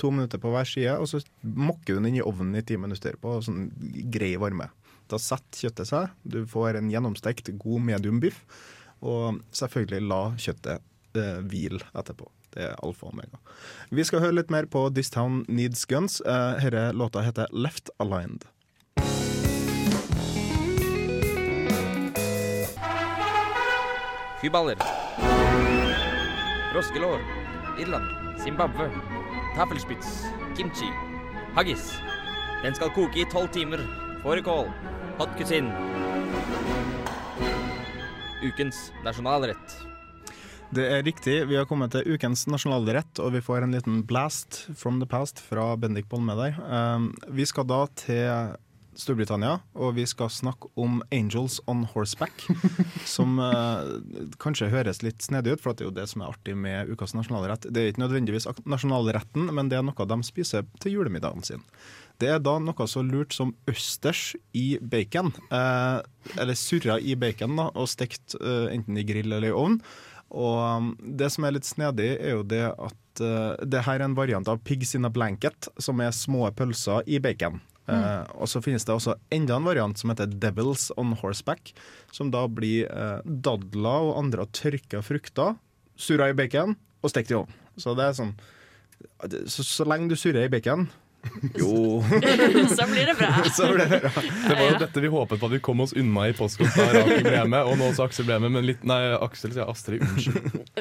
To 0.00 0.10
minutter 0.14 0.40
på 0.40 0.52
hver 0.54 0.68
side, 0.68 0.94
og 0.96 1.10
så 1.10 1.20
mokker 1.42 1.94
du 1.94 1.98
den 1.98 2.08
inn 2.12 2.20
i 2.22 2.24
ovnen 2.24 2.56
i 2.58 2.64
ti 2.66 2.78
minutter 2.80 3.18
på 3.20 3.36
sånn 3.44 3.68
grei 4.14 4.32
varme. 4.40 4.70
Da 5.10 5.20
setter 5.20 5.66
kjøttet 5.66 5.90
seg. 5.90 6.14
Du 6.22 6.40
får 6.50 6.80
en 6.80 6.88
gjennomstekt, 6.90 7.52
god 7.60 7.84
medium 7.90 8.22
biff. 8.22 8.40
Og 9.04 9.42
selvfølgelig 9.54 10.08
la 10.08 10.22
kjøttet 10.40 11.20
eh, 11.20 11.40
hvile 11.44 11.82
etterpå. 11.92 12.30
Det 12.54 12.62
er 12.62 12.74
alfa 12.86 13.08
og 13.08 13.16
omega. 13.16 13.40
Vi 13.90 14.04
skal 14.06 14.22
høre 14.22 14.38
litt 14.38 14.50
mer 14.54 14.68
på 14.70 14.86
This 14.94 15.10
Town 15.10 15.42
Needs 15.48 15.84
Guns. 15.90 16.20
Uh, 16.22 16.54
Denne 16.62 16.92
låta 16.94 17.24
heter 17.26 17.50
Left 17.50 17.90
Aligned. 17.98 18.46
Kyballer. 24.42 24.78
Froskelår. 26.72 27.20
Irland. 27.80 28.38
Zimbabwe. 28.44 28.90
Taffelspitz. 29.56 30.26
Kimchi. 30.56 30.90
Haggis. 31.54 31.92
Den 32.62 32.74
skal 32.74 32.90
koke 32.94 33.20
i 33.20 33.26
tolv 33.32 33.48
timer. 33.48 33.82
Fårikål. 34.22 34.70
Hot 35.18 35.34
cuisine. 35.38 35.72
Ukens 38.44 38.92
nasjonalrett. 39.04 39.83
Det 40.74 40.84
er 40.90 41.04
riktig. 41.06 41.34
Vi 41.46 41.54
har 41.54 41.68
kommet 41.70 41.92
til 41.94 42.16
ukens 42.16 42.48
nasjonalrett, 42.50 43.20
og 43.22 43.34
vi 43.36 43.42
får 43.44 43.62
en 43.62 43.74
liten 43.76 44.00
blast 44.08 44.64
from 44.74 44.98
the 44.98 45.06
past 45.06 45.38
fra 45.38 45.68
Bendik 45.78 46.08
Bolme 46.10 46.34
der. 46.34 46.56
Um, 46.66 47.12
vi 47.30 47.46
skal 47.46 47.68
da 47.70 47.84
til 48.00 48.56
Storbritannia, 48.98 49.60
og 49.78 49.94
vi 49.94 50.06
skal 50.08 50.32
snakke 50.34 50.70
om 50.74 50.98
Angels 51.14 51.60
on 51.70 51.84
Horseback. 51.92 52.46
som 53.14 53.38
uh, 53.38 53.86
kanskje 54.42 54.72
høres 54.72 55.04
litt 55.06 55.22
snedig 55.22 55.54
ut, 55.54 55.62
for 55.62 55.78
det 55.78 55.84
er 55.84 55.90
jo 55.92 55.96
det 56.00 56.08
som 56.10 56.24
er 56.24 56.32
artig 56.34 56.56
med 56.58 56.90
ukas 56.90 57.14
nasjonalrett. 57.14 57.68
Det 57.70 57.82
er 57.82 57.92
ikke 57.92 58.06
nødvendigvis 58.08 58.48
nasjonalretten, 58.66 59.52
men 59.54 59.70
det 59.70 59.78
er 59.78 59.86
noe 59.86 60.08
de 60.10 60.18
spiser 60.26 60.66
til 60.82 60.96
julemiddagen 60.98 61.46
sin. 61.46 61.62
Det 62.22 62.30
er 62.30 62.42
da 62.42 62.56
noe 62.62 62.86
så 62.90 63.02
lurt 63.02 63.34
som 63.34 63.52
østers 63.70 64.32
i 64.54 64.76
bacon. 64.78 65.32
Eh, 65.50 65.98
eller 66.38 66.58
surra 66.58 66.98
i 67.02 67.16
bacon 67.18 67.58
da, 67.58 67.68
og 67.74 67.90
stekt 67.90 68.36
eh, 68.38 68.68
enten 68.74 69.00
i 69.00 69.06
grill 69.06 69.34
eller 69.34 69.50
i 69.50 69.54
ovn. 69.54 69.80
Og 70.34 70.58
um, 70.58 70.90
det 70.98 71.30
som 71.30 71.46
er 71.46 71.54
litt 71.56 71.68
snedig, 71.68 72.10
er 72.18 72.34
jo 72.36 72.46
det 72.50 72.64
at 72.72 73.22
uh, 73.22 73.54
det 73.62 73.84
her 73.86 74.00
er 74.00 74.08
en 74.08 74.18
variant 74.18 74.50
av 74.50 74.58
pigs 74.66 74.96
in 74.98 75.06
a 75.06 75.12
blanket, 75.12 75.70
som 75.78 76.02
er 76.02 76.14
små 76.14 76.48
pølser 76.58 77.06
i 77.06 77.22
bacon. 77.22 77.62
Eh, 77.84 78.22
og 78.40 78.48
så 78.48 78.62
finnes 78.64 78.86
det 78.88 78.94
også 78.94 79.12
enda 79.34 79.58
en 79.58 79.66
variant 79.68 79.98
som 80.00 80.08
heter 80.08 80.30
Devils 80.40 80.86
on 80.96 81.12
horseback, 81.20 81.74
som 82.16 82.30
da 82.32 82.46
blir 82.48 82.88
uh, 82.88 83.20
dadler 83.24 84.08
og 84.08 84.18
andre 84.22 84.46
tørka 84.56 85.02
frukter 85.04 85.58
surra 86.00 86.30
i 86.30 86.36
bacon 86.36 86.78
og 87.04 87.12
stekt 87.12 87.34
i 87.34 87.36
ovn. 87.36 87.52
Så 87.76 87.92
det 87.98 88.08
er 88.08 88.16
sånn 88.16 88.32
så, 89.50 89.60
så 89.66 89.84
lenge 89.84 90.08
du 90.08 90.16
surrer 90.16 90.46
i 90.46 90.52
bacon 90.52 90.86
Jo. 91.60 92.00
Så 92.76 92.86
blir 92.90 93.06
det 93.06 93.14
bra. 93.18 93.30
så 93.56 93.68
blir 93.72 93.88
det 93.90 94.00
bra. 94.04 94.22
Det 94.48 94.54
var 94.58 94.64
jo 94.70 94.78
dette 94.80 95.02
vi 95.04 95.10
håpet 95.12 95.40
på 95.40 95.46
at 95.48 95.52
vi 95.54 95.60
kom 95.64 95.80
oss 95.84 95.92
unna 95.96 96.28
i 96.30 96.34
postkort 96.36 96.74
da 96.78 96.86
Rakel 96.94 97.22
ble 97.26 97.42
med, 97.52 97.60
og 97.68 97.76
nå 97.80 97.88
også 97.90 98.06
Aksel 98.08 98.26
ble 98.28 98.38
med, 98.44 98.54
men 98.56 98.66
litt 98.68 98.84
Nei, 98.88 99.00
Aksel 99.18 99.52
sier 99.54 99.68
Astrid, 99.70 100.02
unnskyld. 100.04 100.74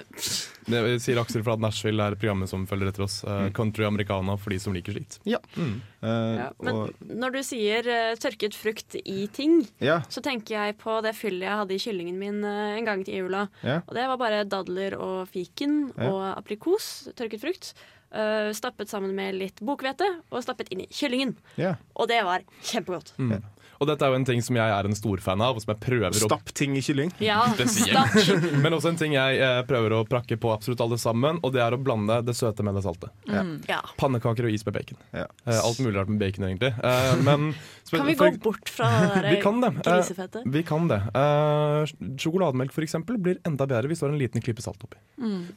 Det 0.69 0.81
sier 1.03 1.19
Aksel 1.21 1.43
for 1.43 1.55
at 1.57 1.63
Nashville 1.63 2.05
er 2.07 2.15
programmet 2.19 2.51
som 2.51 2.63
følger 2.69 2.91
etter 2.93 3.05
oss. 3.05 3.19
eh, 3.27 3.49
country 3.55 3.85
americana 3.87 4.37
for 4.39 4.53
de 4.55 4.59
som 4.63 4.75
liker 4.75 4.95
slikt. 4.95 5.19
Ja. 5.27 5.39
Mm. 5.57 5.75
Eh, 6.03 6.11
Ja, 6.43 6.49
men 6.63 6.75
og, 6.75 7.03
når 7.07 7.35
du 7.37 7.41
sier 7.45 7.87
eh, 7.91 8.13
tørket 8.19 8.55
frukt 8.57 8.95
i 9.03 9.27
ting, 9.33 9.61
ja, 9.83 10.01
så 10.09 10.23
tenker 10.23 10.55
jeg 10.57 10.77
på 10.81 10.99
det 11.05 11.15
fyllet 11.17 11.47
jeg 11.47 11.59
hadde 11.61 11.75
i 11.77 11.81
kyllingen 11.83 12.19
min 12.19 12.43
en 12.47 12.85
gang 12.87 13.03
til 13.07 13.23
jula. 13.25 13.47
ja. 13.63 13.81
Og 13.87 13.93
det 13.97 14.07
var 14.09 14.17
bare 14.21 14.43
dadler 14.47 14.95
og 14.99 15.27
fiken 15.31 15.91
Ja. 15.97 16.09
og 16.09 16.21
aprikos, 16.37 17.09
tørket 17.17 17.41
frukt. 17.43 17.73
Eh, 18.13 18.51
stappet 18.55 18.91
sammen 18.91 19.15
med 19.17 19.37
litt 19.39 19.61
bokhvete 19.65 20.07
og 20.29 20.43
stappet 20.45 20.71
inn 20.73 20.85
i 20.85 20.89
kyllingen. 20.93 21.35
Yeah. 21.57 21.81
Og 21.97 22.09
det 22.11 22.21
var 22.27 22.45
kjempegodt. 22.61 23.13
Mm. 23.17 23.41
Og 23.79 23.87
dette 23.89 24.05
er 24.05 24.13
jo 24.13 24.15
en 24.19 24.25
ting 24.25 24.41
som 24.45 24.55
jeg 24.55 24.69
er 24.71 24.85
en 24.89 24.95
storfan 24.95 25.41
av, 25.43 25.55
og 25.57 25.61
som 25.63 25.73
jeg 25.73 25.81
prøver 25.83 26.09
å 26.13 26.27
Stapp 26.29 26.53
ting 26.55 26.75
i 26.77 26.81
kylling. 26.81 27.11
Ja, 27.19 27.41
stapp. 27.67 28.15
Men 28.63 28.73
også 28.77 28.89
en 28.93 28.99
ting 29.01 29.13
jeg 29.17 29.39
eh, 29.43 29.61
prøver 29.67 29.95
å 29.97 30.03
prakke 30.07 30.37
på 30.39 30.53
absolutt 30.53 30.81
alle 30.85 30.97
sammen, 31.01 31.39
og 31.43 31.53
det 31.55 31.61
er 31.65 31.75
å 31.75 31.79
blande 31.81 32.21
det 32.25 32.35
søte 32.37 32.63
med 32.63 32.75
det 32.79 32.83
salte. 32.85 33.09
Ja. 33.27 33.81
Pannekaker 33.99 34.47
og 34.47 34.53
is 34.55 34.65
med 34.67 34.73
bacon. 34.77 34.97
Ja. 35.11 35.27
Eh, 35.45 35.59
alt 35.59 35.79
mulig 35.83 35.95
rart 35.99 36.09
med 36.13 36.19
bacon, 36.23 36.47
egentlig. 36.49 36.73
Eh, 36.79 37.15
men 37.23 37.53
Kan 37.93 38.07
vi 38.07 38.15
for- 38.17 38.31
gå 38.31 38.39
bort 38.41 38.69
fra 38.73 38.87
det 39.21 39.35
Vi 39.35 39.41
kan 39.43 39.59
det. 39.61 39.69
Eh, 39.75 39.81
grisefettet? 39.99 40.43
vi 40.49 40.63
kan 40.65 40.87
det. 40.89 41.01
Eh, 41.13 41.91
sjokolademelk 42.17 42.71
for 42.73 42.81
eksempel 42.85 43.19
blir 43.21 43.37
enda 43.45 43.67
bedre 43.69 43.91
hvis 43.91 43.99
du 44.01 44.07
har 44.07 44.13
en 44.15 44.17
liten 44.21 44.41
klippe 44.41 44.63
salt 44.65 44.81
oppi. 44.87 44.97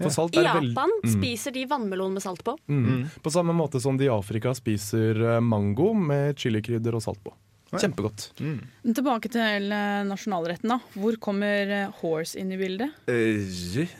For 0.03 0.13
salt 0.13 0.37
I 0.37 0.43
er 0.43 0.51
Japan 0.51 0.91
Mm. 0.97 1.11
spiser 1.15 1.53
de 1.55 1.65
vannmelon 1.71 2.13
med 2.13 2.23
salt 2.23 2.43
på. 2.45 2.57
mm. 2.69 3.09
På 3.23 3.31
samme 3.33 3.55
måte 3.57 3.81
som 3.81 3.97
de 3.97 4.05
i 4.07 4.13
Afrika 4.13 4.53
spiser 4.55 5.41
mango 5.41 5.93
med 5.95 6.37
chilikrydder 6.39 6.95
og 6.99 7.03
salt 7.03 7.23
på. 7.25 7.33
Kjempegodt. 7.73 8.29
Mm. 8.39 8.61
Men 8.87 8.95
Tilbake 8.95 9.29
til 9.35 9.73
eh, 9.75 10.03
nasjonalretten. 10.07 10.71
da. 10.71 10.77
Hvor 10.95 11.17
kommer 11.21 11.73
eh, 11.75 11.89
horse 12.01 12.39
inn 12.39 12.53
i 12.55 12.59
bildet? 12.61 12.93
Eh, 13.11 13.43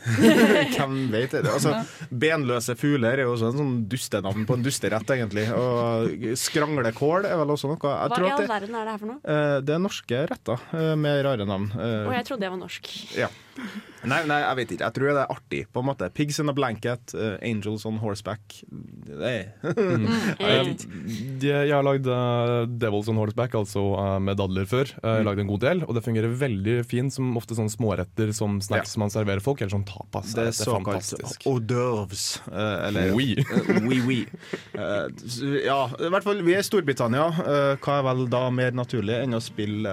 Hvem 0.77 0.95
vet 1.11 1.35
det? 1.35 1.43
Altså, 1.51 1.73
benløse 2.09 2.77
fugler 2.79 3.19
er 3.19 3.25
jo 3.27 3.33
også 3.35 3.49
en 3.51 3.59
sånn 3.59 3.73
dustenavn 3.91 4.47
på 4.47 4.55
en 4.57 4.63
dusterett, 4.65 5.11
egentlig. 5.17 5.47
Og 5.51 6.29
skranglekål 6.39 7.27
er 7.29 7.35
vel 7.43 7.53
også 7.57 7.73
noe. 7.73 7.77
Jeg 7.77 8.11
Hva 8.13 8.15
tror 8.15 8.29
i 8.29 8.31
all 8.37 8.47
verden 8.53 8.79
er 8.79 8.87
det 8.87 8.95
her 8.95 9.03
for 9.03 9.11
noe? 9.11 9.19
eh, 9.35 9.57
det 9.67 9.75
er 9.75 9.83
norske 9.83 10.23
retter 10.31 10.95
med 11.03 11.21
rare 11.27 11.49
navn. 11.49 11.67
Eh, 11.75 12.07
Og 12.07 12.15
jeg 12.15 12.29
trodde 12.31 12.47
jeg 12.47 12.55
var 12.55 12.63
norsk. 12.63 12.93
ja. 13.19 13.29
Nei, 14.07 14.21
nei, 14.29 14.37
jeg 14.43 14.55
vet 14.59 14.71
ikke. 14.75 14.85
Jeg 14.87 14.95
tror 14.95 15.09
det 15.09 15.21
er 15.23 15.31
artig, 15.33 15.61
på 15.73 15.81
en 15.81 15.87
måte. 15.89 16.07
Pigs 16.15 16.37
in 16.39 16.47
a 16.51 16.53
blanket, 16.55 17.11
uh, 17.17 17.35
angels 17.43 17.83
on 17.89 17.97
horseback. 17.99 18.59
Det 18.69 19.31
er 19.31 19.43
Eh, 20.47 20.69
de- 21.41 21.49
jeg 21.49 21.73
har 21.73 21.83
lagd 21.85 22.05
uh, 22.07 22.65
Devils 22.69 23.07
on 23.11 23.17
Horseback, 23.19 23.55
altså 23.57 23.81
uh, 23.97 24.17
med 24.23 24.37
dadler 24.39 24.67
før. 24.69 24.91
Jeg 24.93 25.01
har 25.19 25.25
lagd 25.25 25.41
en 25.43 25.49
god 25.49 25.63
del, 25.65 25.81
og 25.87 25.95
det 25.97 26.03
fungerer 26.05 26.31
veldig 26.39 26.77
fint 26.87 27.13
som 27.13 27.33
ofte 27.39 27.57
sånne 27.57 27.73
småretter 27.73 28.31
som 28.37 28.59
snacks 28.63 28.95
man 29.01 29.11
serverer 29.13 29.41
folk, 29.43 29.61
eller 29.63 29.73
sånn 29.73 29.85
tapas. 29.89 30.31
Det 30.37 30.45
er 30.45 30.51
det 30.53 30.67
er 30.67 30.71
fantastisk. 30.77 31.47
hors 31.47 31.65
d'oeuvres. 31.67 32.25
Eller 32.87 33.11
Oui. 33.17 33.33
Oui, 33.87 33.99
oui. 34.07 34.19
Ja, 35.65 35.79
i 35.99 36.09
hvert 36.13 36.25
fall, 36.25 36.41
vi 36.45 36.55
er 36.55 36.61
i 36.63 36.67
Storbritannia. 36.67 37.27
Hva 37.81 37.97
er 37.99 38.05
vel 38.07 38.23
da 38.31 38.43
mer 38.53 38.75
naturlig 38.77 39.17
enn 39.23 39.35
å 39.37 39.41
spille 39.43 39.91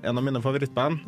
en 0.00 0.20
av 0.20 0.24
mine 0.26 0.42
favorittband, 0.42 1.04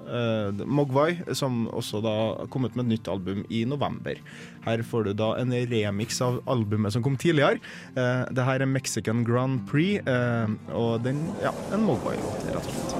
Mogwai, 0.68 1.16
som 1.38 1.62
også 1.70 2.03
da 2.05 2.14
kom 2.53 2.66
ut 2.66 2.77
med 2.79 2.87
et 2.87 2.92
nytt 2.96 3.11
album 3.12 3.44
i 3.53 3.64
november. 3.68 4.18
Her 4.66 4.83
får 4.87 5.09
du 5.09 5.12
da 5.18 5.33
en 5.40 5.53
remix 5.70 6.20
av 6.25 6.40
albumet 6.51 6.94
som 6.94 7.05
kom 7.05 7.16
tidligere. 7.20 7.61
Eh, 7.94 8.25
det 8.33 8.48
her 8.48 8.64
er 8.64 8.70
Mexican 8.70 9.25
Grand 9.27 9.62
Prix, 9.70 10.03
eh, 10.07 10.48
og 10.75 11.03
den, 11.07 11.22
ja, 11.44 11.55
en 11.75 11.87
Mogwai-låt, 11.87 12.51
rett 12.51 12.66
og 12.66 12.75
slett. 12.75 12.92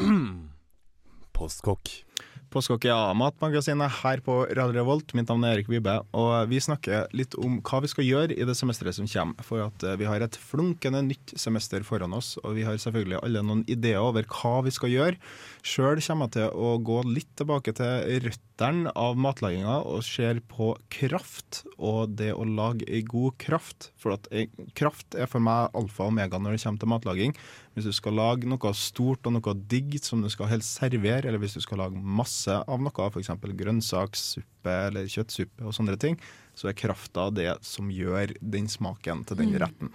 Postkokk. 1.36 2.09
Påskokk, 2.50 2.80
Skokkia 2.82 3.14
Matmagasinet 3.14 4.00
her 4.00 4.18
på 4.26 4.40
Radio 4.58 4.74
Revolt. 4.74 5.12
Mitt 5.14 5.28
navn 5.30 5.44
er 5.46 5.52
Erik 5.54 5.68
Vibe, 5.70 5.92
og 6.18 6.48
vi 6.50 6.58
snakker 6.58 7.06
litt 7.14 7.36
om 7.38 7.60
hva 7.62 7.78
vi 7.84 7.90
skal 7.92 8.02
gjøre 8.08 8.34
i 8.34 8.46
det 8.48 8.56
semesteret 8.58 8.96
som 8.96 9.06
kommer. 9.06 9.46
For 9.46 9.62
at 9.68 9.84
eh, 9.86 9.94
vi 10.00 10.08
har 10.08 10.18
et 10.18 10.34
flunkende 10.34 11.04
nytt 11.06 11.36
semester 11.38 11.86
foran 11.86 12.16
oss, 12.16 12.32
og 12.42 12.56
vi 12.58 12.64
har 12.66 12.74
selvfølgelig 12.82 13.20
alle 13.22 13.44
noen 13.46 13.62
ideer 13.70 14.02
over 14.02 14.26
hva 14.26 14.64
vi 14.66 14.74
skal 14.74 14.90
gjøre. 14.90 15.20
Sjøl 15.62 16.02
kommer 16.02 16.26
jeg 16.26 16.40
til 16.40 16.58
å 16.58 16.74
gå 16.90 16.98
litt 17.06 17.30
tilbake 17.38 17.76
til 17.78 18.18
røttene 18.26 18.96
av 18.98 19.14
matlaginga 19.14 19.78
og 19.86 20.02
ser 20.04 20.42
på 20.50 20.72
kraft 20.90 21.62
og 21.78 22.16
det 22.18 22.32
å 22.34 22.42
lage 22.42 22.88
ei 22.90 23.04
god 23.06 23.38
kraft. 23.38 23.92
For 23.94 24.18
at 24.18 24.26
eh, 24.34 24.50
kraft 24.74 25.14
er 25.14 25.30
for 25.30 25.38
meg 25.38 25.70
alfa 25.78 26.08
og 26.08 26.16
omega 26.16 26.42
når 26.42 26.58
det 26.58 26.64
kommer 26.66 26.82
til 26.82 26.94
matlaging. 26.96 27.38
Hvis 27.80 27.94
du 27.94 27.96
skal 27.96 28.18
lage 28.18 28.44
noe 28.44 28.72
stort 28.76 29.24
og 29.24 29.32
noe 29.32 29.54
digg 29.72 29.96
som 30.04 30.20
du 30.20 30.28
skal 30.28 30.50
helst 30.50 30.76
servere, 30.76 31.24
eller 31.24 31.40
hvis 31.40 31.56
du 31.56 31.62
skal 31.64 31.80
lage 31.80 31.96
masse 31.96 32.52
av 32.52 32.82
noe, 32.84 33.06
f.eks. 33.08 33.32
grønnsakssuppe 33.40 34.76
eller 34.90 35.08
kjøttsuppe 35.08 35.64
og 35.64 35.72
sånne 35.72 35.96
ting, 36.00 36.20
så 36.52 36.68
er 36.68 36.76
krafta 36.76 37.30
det 37.32 37.54
som 37.64 37.88
gjør 37.88 38.36
den 38.44 38.68
smaken 38.68 39.24
til 39.24 39.40
den 39.40 39.56
retten. 39.62 39.88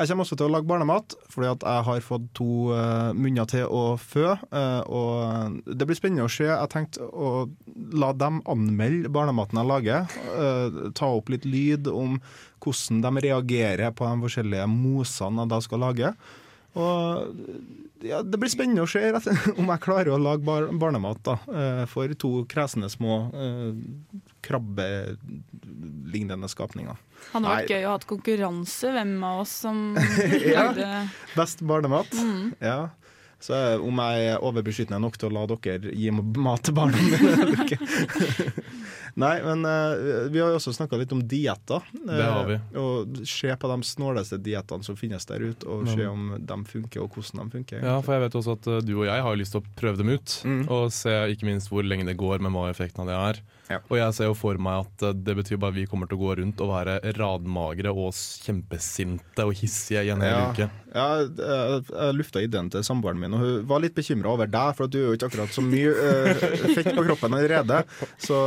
Jeg 0.00 0.08
kommer 0.08 0.24
også 0.24 0.36
til 0.40 0.46
å 0.48 0.52
lage 0.54 0.64
barnemat, 0.64 1.14
fordi 1.28 1.48
at 1.50 1.64
jeg 1.68 1.84
har 1.84 1.98
fått 2.02 2.28
to 2.34 2.70
eh, 2.72 3.10
munner 3.12 3.46
til 3.50 3.66
å 3.68 3.82
fø. 4.00 4.32
eh, 4.32 4.80
og 4.88 5.58
det 5.68 5.86
blir 5.86 5.98
spennende 5.98 6.24
å 6.24 6.32
se. 6.32 6.46
Jeg 6.48 6.70
tenkte 6.72 7.04
å 7.04 7.44
la 8.00 8.08
dem 8.16 8.40
anmelde 8.48 9.12
barnematen 9.12 9.60
jeg 9.60 9.68
lager. 9.68 10.08
eh, 10.40 10.78
ta 10.96 11.10
opp 11.12 11.28
litt 11.28 11.44
lyd 11.44 11.90
om 11.92 12.16
hvordan 12.64 13.04
de 13.04 13.26
reagerer 13.28 13.92
på 13.92 14.08
de 14.08 14.24
forskjellige 14.24 14.70
mosene 14.72 15.44
jeg 15.44 15.52
da 15.52 15.60
skal 15.68 15.84
lage. 15.84 16.14
Og 16.78 17.34
ja, 18.00 18.22
Det 18.22 18.38
blir 18.40 18.48
spennende 18.52 18.82
å 18.84 18.88
se 18.90 19.02
om 19.60 19.66
jeg 19.72 19.82
klarer 19.84 20.10
å 20.14 20.18
lage 20.20 20.44
bar 20.46 20.62
barnemat 20.72 21.20
da, 21.26 21.34
eh, 21.52 21.84
for 21.90 22.08
to 22.14 22.44
kresne 22.50 22.88
små 22.92 23.14
eh, 23.34 23.72
krabbelignende 24.46 26.48
skapninger. 26.48 26.96
Han 27.34 27.44
Hadde 27.44 27.56
vært 27.56 27.68
Nei. 27.68 27.74
gøy 27.76 27.84
å 27.84 27.92
ha 27.92 27.98
konkurranse, 28.14 28.86
hvem 28.94 29.12
av 29.26 29.34
oss 29.42 29.54
som 29.66 29.76
Ja. 30.54 30.64
Best 31.36 31.58
barnemat. 31.66 32.10
Mm. 32.16 32.44
Ja. 32.62 32.80
Så 33.40 33.54
eh, 33.56 33.80
om 33.80 33.96
jeg 34.04 34.24
er 34.30 34.42
overbeskyttende 34.44 35.00
nok 35.00 35.16
til 35.20 35.28
å 35.30 35.34
la 35.38 35.44
dere 35.48 35.90
gi 35.96 36.10
mat 36.12 36.60
til 36.64 36.74
barna 36.76 36.96
mine. 37.00 37.20
Nei, 39.18 39.42
men 39.42 39.64
uh, 39.66 40.28
vi 40.30 40.40
har 40.42 40.52
jo 40.52 40.58
også 40.60 40.74
snakka 40.76 40.98
litt 41.00 41.12
om 41.16 41.22
dietter. 41.26 41.86
Det 41.92 42.22
har 42.22 42.46
vi. 42.48 42.58
Eh, 42.60 42.80
og 42.80 43.20
se 43.28 43.50
på 43.56 43.70
de 43.72 43.78
snåleste 43.86 44.38
diettene 44.42 44.86
som 44.86 44.98
finnes 44.98 45.26
der 45.26 45.42
ute, 45.50 45.66
og 45.66 45.88
se 45.90 46.06
om 46.06 46.34
de 46.38 46.58
funker, 46.70 47.02
og 47.02 47.14
hvordan 47.16 47.46
de 47.50 47.58
funker. 47.58 47.84
Ja, 47.84 47.98
for 48.04 48.16
jeg 48.16 48.26
vet 48.28 48.38
også 48.40 48.56
at 48.58 48.70
eh, 48.70 48.82
du 48.86 48.94
og 49.00 49.06
jeg 49.08 49.24
har 49.26 49.40
lyst 49.40 49.56
til 49.56 49.62
å 49.64 49.72
prøve 49.80 50.00
dem 50.02 50.12
ut. 50.14 50.36
Mm. 50.44 50.62
Og 50.70 50.90
se 50.94 51.16
ikke 51.34 51.48
minst 51.48 51.72
hvor 51.72 51.86
lenge 51.86 52.06
det 52.08 52.18
går, 52.20 52.38
men 52.44 52.54
hva 52.54 52.68
effekten 52.70 53.04
av 53.06 53.10
det 53.10 53.18
er. 53.20 53.42
Og 53.86 53.94
jeg 54.00 54.14
ser 54.16 54.26
jo 54.26 54.34
for 54.34 54.58
meg 54.58 54.82
at 54.82 55.04
det 55.22 55.34
betyr 55.38 55.58
bare 55.62 55.76
vi 55.76 55.84
kommer 55.86 56.08
til 56.10 56.18
å 56.18 56.24
gå 56.24 56.32
rundt 56.40 56.58
og 56.64 56.72
være 56.72 56.96
radmagre 57.14 57.92
og 57.94 58.08
kjempesinte 58.42 59.44
og 59.46 59.54
hissige 59.54 60.02
i 60.08 60.10
en 60.10 60.24
hel 60.24 60.34
Ja. 60.34 60.48
uke. 60.50 60.66
Ja, 60.90 61.04
jeg, 61.22 61.84
jeg 61.86 62.16
lufta 62.18 62.42
ideen 62.42 62.66
til 62.72 62.82
samboeren 62.82 63.20
min, 63.22 63.34
og 63.36 63.44
hun 63.44 63.68
var 63.70 63.78
litt 63.84 63.94
bekymra 63.94 64.32
over 64.32 64.50
deg, 64.50 64.72
for 64.74 64.88
at 64.88 64.90
du 64.90 64.98
er 64.98 65.04
jo 65.06 65.14
ikke 65.14 65.28
akkurat 65.30 65.54
så 65.54 65.62
mye 65.62 65.92
uh, 65.94 66.42
fett 66.74 66.90
på 66.96 67.04
kroppen 67.06 67.36
allerede. 67.38 67.84
Så 68.18 68.40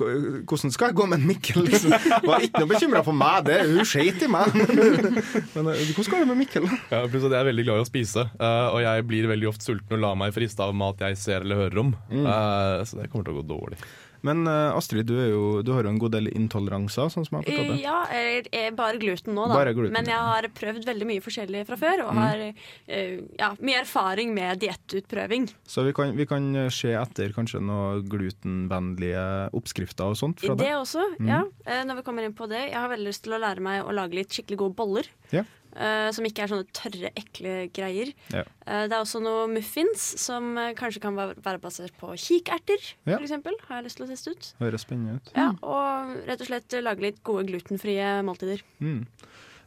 hvordan 0.00 0.74
skal 0.74 0.90
jeg 0.90 0.98
gå 0.98 1.06
med 1.10 1.24
Mikkel? 1.28 1.62
Liksom? 1.66 1.94
Var 2.26 2.46
ikke 2.46 2.62
noe 2.62 2.70
bekymra 2.72 3.02
for 3.06 3.16
meg, 3.16 3.46
det 3.48 3.60
hun 3.68 3.88
skeit 3.88 4.22
i 4.24 4.30
meg. 4.30 4.52
Men 5.54 5.70
eh, 5.72 5.92
hvordan 5.94 6.10
går 6.12 6.24
det 6.24 6.28
med 6.32 6.40
Mikkel? 6.42 6.68
Ja, 6.90 7.04
pluss 7.06 7.26
at 7.26 7.34
jeg 7.34 7.40
er 7.40 7.48
veldig 7.50 7.66
glad 7.68 7.80
i 7.80 7.84
å 7.84 7.88
spise, 7.88 8.26
eh, 8.34 8.66
og 8.70 8.82
jeg 8.84 9.08
blir 9.10 9.30
veldig 9.30 9.50
ofte 9.52 9.68
sulten 9.70 9.98
og 9.98 10.04
lar 10.04 10.20
meg 10.20 10.36
friste 10.36 10.64
av 10.64 10.76
mat 10.76 11.02
jeg 11.04 11.18
ser 11.20 11.46
eller 11.46 11.64
hører 11.64 11.82
om. 11.84 11.94
Mm. 12.12 12.24
Eh, 12.24 12.76
så 12.88 13.00
det 13.00 13.10
kommer 13.12 13.28
til 13.28 13.36
å 13.36 13.42
gå 13.42 13.48
dårlig. 13.54 13.80
Men 14.22 14.46
eh, 14.46 14.76
Astrid, 14.76 15.06
du, 15.08 15.14
jo, 15.16 15.62
du 15.62 15.72
har 15.72 15.82
jo 15.84 15.88
en 15.94 15.98
god 15.98 16.12
del 16.12 16.28
intoleranser, 16.28 17.08
sånn 17.12 17.24
som 17.26 17.38
jeg 17.38 17.44
har 17.44 17.48
forstått 17.50 17.70
det. 17.72 17.82
Ja, 17.82 17.98
jeg 18.12 18.48
er 18.52 18.70
bare 18.76 18.98
gluten 19.00 19.34
nå, 19.34 19.46
da. 19.48 19.54
Bare 19.56 19.72
gluten, 19.74 19.92
Men 19.96 20.04
jeg 20.10 20.18
har 20.30 20.48
prøvd 20.60 20.84
veldig 20.88 21.06
mye 21.08 21.24
forskjellig 21.24 21.66
fra 21.66 21.76
før, 21.80 22.04
og 22.06 22.12
Mm. 22.14 22.20
har 22.20 22.42
eh, 22.88 23.20
ja, 23.38 23.50
mye 23.60 23.80
erfaring 23.80 24.34
med 24.34 24.60
diettutprøving. 24.60 25.48
Så 25.66 25.84
vi 25.86 25.92
kan, 25.96 26.14
vi 26.16 26.26
kan 26.26 26.50
eh, 26.56 26.68
se 26.74 26.92
etter 26.92 27.32
kanskje 27.36 27.60
noen 27.64 28.04
glutenvennlige 28.10 29.24
oppskrifter 29.56 30.10
og 30.12 30.16
sånt 30.20 30.40
fra 30.40 30.54
Det 30.54 30.66
Det 30.66 30.74
også, 30.76 31.04
Mm. 31.20 31.28
ja. 31.28 31.42
Når 31.84 31.96
vi 31.96 32.02
kommer 32.02 32.22
inn 32.24 32.34
på 32.34 32.48
det. 32.48 32.70
Jeg 32.70 32.74
har 32.78 32.88
veldig 32.88 33.06
lyst 33.08 33.22
til 33.24 33.32
å 33.32 33.40
lære 33.40 33.60
meg 33.60 33.84
å 33.84 33.92
lage 33.94 34.14
litt 34.14 34.28
skikkelig 34.30 34.56
gode 34.58 34.76
boller. 34.76 35.06
Ja. 35.32 35.44
Eh, 35.76 36.08
som 36.14 36.26
ikke 36.26 36.44
er 36.44 36.50
sånne 36.52 36.66
tørre, 36.76 37.10
ekle 37.18 37.54
greier. 37.74 38.12
Ja. 38.34 38.44
Uh, 38.66 38.84
det 38.88 38.94
er 38.94 39.00
også 39.00 39.20
noe 39.22 39.46
muffins 39.50 40.02
som 40.20 40.52
uh, 40.58 40.70
kanskje 40.78 41.02
kan 41.04 41.16
være 41.18 41.60
basert 41.62 41.94
på 42.00 42.12
kikerter, 42.18 42.80
Ja. 43.04 43.16
for 43.16 43.26
eksempel. 43.26 43.56
Har 43.68 43.80
jeg 43.80 43.88
lyst 43.88 44.00
til 44.00 44.06
å 44.06 44.10
teste 44.10 44.34
ut. 44.34 44.50
Høres 44.60 44.86
spennende 44.86 45.18
ut. 45.18 45.32
Ja, 45.36 45.50
og 45.62 46.14
rett 46.28 46.42
og 46.42 46.50
slett 46.50 46.78
lage 46.82 47.04
litt 47.04 47.22
gode 47.26 47.46
glutenfrie 47.50 48.20
måltider. 48.26 48.62
Mm. 48.80 49.04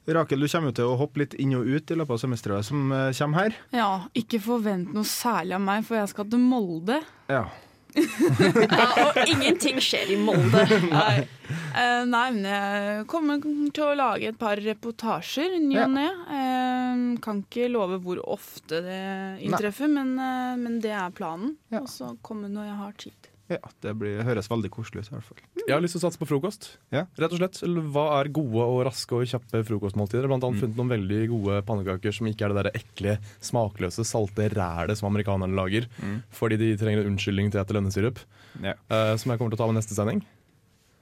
Rakel, 0.04 0.42
du 0.44 0.50
kommer 0.52 0.74
jo 0.74 0.78
til 0.82 0.90
å 0.92 0.98
hoppe 1.00 1.22
litt 1.22 1.36
inn 1.40 1.54
og 1.56 1.64
ut 1.64 1.92
i 1.92 1.96
løpet 1.96 2.18
av 2.18 2.24
semesteret 2.26 2.68
som 2.68 2.90
kommer 2.92 3.40
her. 3.40 3.60
Ja, 3.72 3.92
ikke 4.20 4.42
forvent 4.44 4.92
noe 4.92 5.08
særlig 5.08 5.56
av 5.56 5.64
meg, 5.64 5.86
for 5.88 5.96
jeg 5.96 6.12
skal 6.12 6.28
til 6.28 6.44
Molde. 6.44 7.00
Ja. 7.32 7.46
Ja, 7.94 8.86
og 9.06 9.18
ingenting 9.28 9.80
skjer 9.84 10.14
i 10.14 10.18
Molde. 10.20 10.64
Nei. 10.94 11.26
Uh, 11.74 12.04
nei, 12.06 12.28
men 12.36 12.46
jeg 12.46 13.06
kommer 13.10 13.42
til 13.74 13.84
å 13.86 13.96
lage 13.98 14.30
et 14.30 14.38
par 14.40 14.60
reportasjer 14.62 15.58
ny 15.62 15.78
og 15.82 15.92
ne. 15.96 16.06
Eh, 16.38 17.04
kan 17.24 17.42
ikke 17.44 17.68
love 17.74 17.98
hvor 18.06 18.22
ofte 18.36 18.82
det 18.86 19.02
inntreffer, 19.46 19.90
men, 19.92 20.16
uh, 20.22 20.54
men 20.60 20.80
det 20.84 20.94
er 20.94 21.14
planen. 21.18 21.56
Og 21.82 21.90
så 21.90 22.14
komme 22.26 22.52
når 22.54 22.70
jeg 22.70 22.80
har 22.84 22.98
tid. 23.06 23.33
Ja 23.56 23.72
det 23.86 23.94
blir, 24.00 24.22
høres 24.26 24.50
veldig 24.52 24.70
koselig 24.74 25.04
ut 25.04 25.10
i 25.12 25.14
hvert 25.16 25.28
fall. 25.30 25.42
Jeg 25.64 25.74
har 25.76 25.82
lyst 25.84 25.96
til 25.96 26.02
å 26.02 26.06
satse 26.08 26.20
på 26.22 26.28
frokost. 26.28 26.68
Rett 26.92 27.32
og 27.34 27.40
slett. 27.40 27.60
Hva 27.94 28.06
er 28.20 28.30
gode 28.36 28.66
og 28.66 28.82
raske 28.88 29.16
og 29.16 29.28
kjappe 29.30 29.64
frokostmåltider? 29.70 30.28
Blant 30.28 30.44
Mm. 30.44 30.50
annet 30.50 30.64
funnet 30.64 30.80
noen 30.82 30.94
veldig 30.94 31.22
gode 31.32 31.62
pannekaker 31.70 32.12
som 32.18 32.28
ikke 32.28 32.46
er 32.46 32.54
det 32.54 32.64
der 32.64 32.72
ekle, 32.82 33.18
smakløse, 33.40 34.04
salte 34.06 34.50
rælet 34.52 34.98
som 35.00 35.10
amerikanerne 35.12 35.56
lager. 35.56 35.88
Mm. 36.02 36.24
Fordi 36.32 36.58
de 36.58 36.76
trenger 36.78 37.04
en 37.06 37.14
unnskyldning 37.14 37.52
til 37.52 37.62
å 37.62 37.64
ete 37.64 37.78
lønnesirup. 37.78 38.20
Ja. 38.62 38.74
Uh, 38.92 39.16
som 39.18 39.32
jeg 39.32 39.40
kommer 39.40 39.54
til 39.54 39.58
å 39.58 39.64
ta 39.64 39.68
med 39.72 39.80
neste 39.82 39.96
sending. 39.98 40.22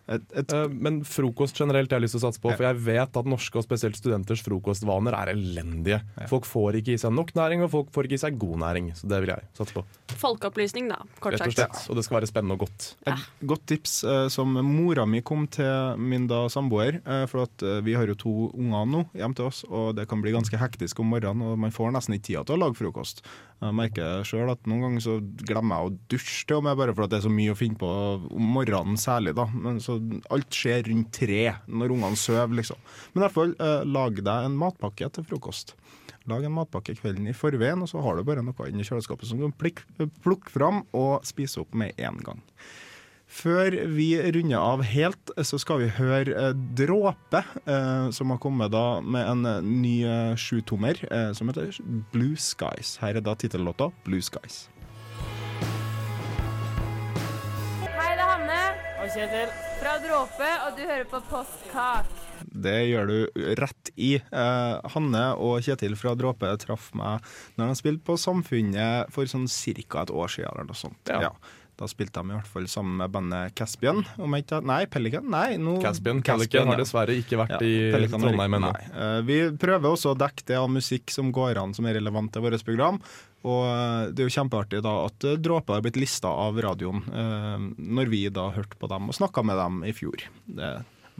Eh, 0.07 0.67
men 0.69 1.01
frokost 1.07 1.57
generelt 1.57 1.89
jeg 1.91 1.95
har 1.97 2.01
jeg 2.01 2.07
lyst 2.07 2.17
til 2.17 2.21
å 2.21 2.25
satse 2.27 2.41
på, 2.41 2.51
Ja. 2.51 2.57
for 2.57 2.63
jeg 2.65 2.79
vet 2.85 3.17
at 3.17 3.25
norske 3.25 3.55
og 3.57 3.63
spesielt 3.65 3.95
studenters 3.95 4.41
frokostvaner 4.41 5.13
er 5.13 5.33
elendige. 5.33 6.01
Folk 6.27 6.45
får 6.45 6.79
ikke 6.81 6.93
i 6.93 6.97
seg 6.97 7.13
nok 7.13 7.33
næring, 7.33 7.63
og 7.63 7.71
folk 7.71 7.91
får 7.91 8.05
ikke 8.09 8.17
i 8.17 8.23
seg 8.25 8.39
god 8.39 8.57
næring. 8.59 8.91
Så 8.95 9.07
det 9.07 9.21
vil 9.21 9.29
jeg 9.29 9.43
satse 9.53 9.73
på. 9.73 9.83
Folkeopplysning, 10.07 10.89
da, 10.89 10.97
kort 11.19 11.33
Rett 11.33 11.47
og 11.47 11.53
slett. 11.53 11.89
Og 11.89 11.95
det 11.95 12.05
skal 12.05 12.19
være 12.19 12.27
spennende 12.31 12.57
og 12.57 12.65
godt. 12.67 12.95
Et 13.07 13.47
godt 13.47 13.65
tips 13.65 14.03
eh, 14.03 14.27
som 14.29 14.51
mora 14.53 15.05
mi 15.05 15.21
kom 15.21 15.47
til 15.47 15.97
min 15.97 16.27
da 16.27 16.47
samboer, 16.47 17.01
eh, 17.05 17.25
for 17.27 17.43
at 17.43 17.83
vi 17.83 17.93
har 17.93 18.07
jo 18.07 18.15
to 18.15 18.51
unger 18.57 18.85
nå 18.85 19.05
hjemme 19.13 19.35
til 19.35 19.45
oss, 19.45 19.63
og 19.69 19.95
det 19.95 20.07
kan 20.07 20.21
bli 20.21 20.31
ganske 20.31 20.57
hektisk 20.57 20.99
om 20.99 21.07
morgenen, 21.11 21.41
og 21.41 21.57
man 21.59 21.71
får 21.71 21.91
nesten 21.93 22.15
ikke 22.15 22.31
tida 22.31 22.43
til 22.45 22.57
å 22.57 22.65
lage 22.65 22.75
frokost. 22.75 23.21
Jeg 23.61 23.77
merker 23.77 24.23
sjøl 24.25 24.49
at 24.49 24.63
noen 24.65 24.87
ganger 24.87 25.03
så 25.05 25.15
glemmer 25.45 25.77
jeg 25.77 25.89
å 25.89 25.97
dusje 26.09 26.47
til 26.49 26.57
og 26.57 26.63
med, 26.65 26.77
bare 26.79 26.95
for 26.97 27.05
at 27.05 27.11
det 27.13 27.19
er 27.19 27.25
så 27.27 27.33
mye 27.33 27.53
å 27.53 27.57
finne 27.59 27.77
på 27.77 27.89
om 28.33 28.47
morgenen 28.55 28.97
særlig, 28.97 29.35
da. 29.37 29.45
Men 29.53 29.77
så 29.83 29.99
alt 30.33 30.57
skjer 30.57 30.87
rundt 30.89 31.11
tre 31.13 31.43
når 31.69 31.93
ungene 31.93 32.17
sover, 32.17 32.55
liksom. 32.57 32.79
Men 33.11 33.21
i 33.21 33.25
hvert 33.27 33.35
fall, 33.37 33.53
eh, 33.61 33.83
lag 33.85 34.17
deg 34.17 34.47
en 34.47 34.57
matpakke 34.63 35.11
til 35.13 35.27
frokost. 35.29 35.75
Lag 36.29 36.45
en 36.45 36.57
matpakke 36.57 36.97
kvelden 36.97 37.29
i 37.29 37.37
forveien, 37.37 37.85
og 37.85 37.89
så 37.89 38.01
har 38.01 38.17
du 38.17 38.25
bare 38.25 38.41
noe 38.45 38.69
inni 38.69 38.85
kjøleskapet 38.87 39.29
som 39.29 39.37
du 39.37 39.45
kan 39.45 40.09
plukke 40.25 40.53
fram 40.53 40.81
og 40.97 41.21
spise 41.29 41.61
opp 41.61 41.77
med 41.77 41.93
en 42.01 42.17
gang. 42.25 42.41
Før 43.31 43.71
vi 43.95 44.09
runder 44.35 44.59
av 44.59 44.81
helt, 44.83 45.31
så 45.47 45.55
skal 45.61 45.79
vi 45.85 45.87
høre 45.95 46.33
eh, 46.35 46.51
Dråpe, 46.77 47.39
eh, 47.63 48.09
som 48.11 48.33
har 48.33 48.41
kommet 48.43 48.73
da 48.73 48.99
med 49.01 49.23
en 49.23 49.45
eh, 49.47 49.61
ny 49.63 49.93
eh, 50.03 50.33
sjutommer 50.35 50.99
eh, 51.07 51.29
som 51.37 51.47
heter 51.47 51.71
Blue 52.11 52.35
Skies. 52.35 52.97
Her 53.01 53.21
er 53.21 53.23
da 53.25 53.37
tittellåta 53.39 53.87
Blue 54.03 54.19
Skies. 54.25 54.65
Hei, 57.87 58.11
det 58.17 58.19
er 58.19 58.27
Hanne. 58.33 58.59
Og 59.01 59.07
Kjetil. 59.15 59.55
Fra 59.81 59.95
Dråpe, 60.03 60.49
og 60.67 60.75
du 60.77 60.83
hører 60.85 61.07
på 61.09 61.23
Postkak. 61.31 62.11
Det 62.51 62.75
gjør 62.89 63.07
du 63.09 63.15
rett 63.57 63.89
i. 63.95 64.11
Eh, 64.19 64.91
Hanne 64.93 65.23
og 65.41 65.63
Kjetil 65.65 65.95
fra 65.97 66.13
Dråpe 66.19 66.51
traff 66.61 66.91
meg 66.99 67.23
når 67.57 67.71
de 67.71 67.79
spilte 67.79 68.05
på 68.11 68.19
Samfunnet 68.19 69.09
for 69.15 69.29
sånn 69.31 69.47
ca. 69.47 70.03
et 70.03 70.11
år 70.13 70.29
siden. 70.35 70.51
eller 70.51 70.67
noe 70.69 70.77
sånt. 70.77 71.01
Ja. 71.09 71.31
Da 71.81 71.87
spilte 71.89 72.21
de 72.21 72.29
i 72.29 72.35
hvert 72.35 72.49
fall 72.51 72.67
sammen 72.69 72.99
med 72.99 73.09
bandet 73.09 73.55
Caspian. 73.57 74.03
Ikke, 74.37 74.59
nei, 74.61 74.83
Pelican? 74.91 75.25
Nei, 75.33 75.55
no, 75.57 75.79
Caspian 75.81 76.19
Caspian 76.21 76.69
har 76.69 76.77
dessverre 76.77 77.15
ikke 77.17 77.39
vært 77.41 77.63
i 77.65 77.71
Pelican 77.95 78.21
Trondheim 78.21 78.57
ennå. 78.59 78.69
Eh, 78.93 79.17
Vi 79.25 79.39
prøver 79.57 79.89
også 79.89 80.13
å 80.13 80.19
dekke 80.19 80.45
det 80.51 80.59
av 80.59 80.69
musikk 80.69 81.09
som 81.09 81.31
går 81.33 81.57
an 81.57 81.73
som 81.73 81.89
er 81.89 81.97
relevant 81.97 82.29
til 82.35 82.45
vårt 82.45 82.61
program. 82.67 83.01
Og 83.41 83.63
eh, 83.65 84.11
det 84.13 84.21
er 84.21 84.29
jo 84.29 84.35
kjempeartig 84.37 84.83
da 84.85 84.93
at 85.07 85.25
eh, 85.25 85.39
Dråper 85.41 85.79
har 85.79 85.85
blitt 85.87 85.97
lista 85.97 86.29
av 86.29 86.61
radioen 86.61 87.01
når 87.81 88.13
vi 88.13 88.27
da 88.29 88.51
hørte 88.53 88.77
på 88.77 88.89
dem 88.91 89.09
og 89.09 89.17
snakka 89.17 89.41
med 89.47 89.57
dem 89.57 89.81
i 89.89 89.95
fjor. 89.97 90.21
Det, 90.45 90.69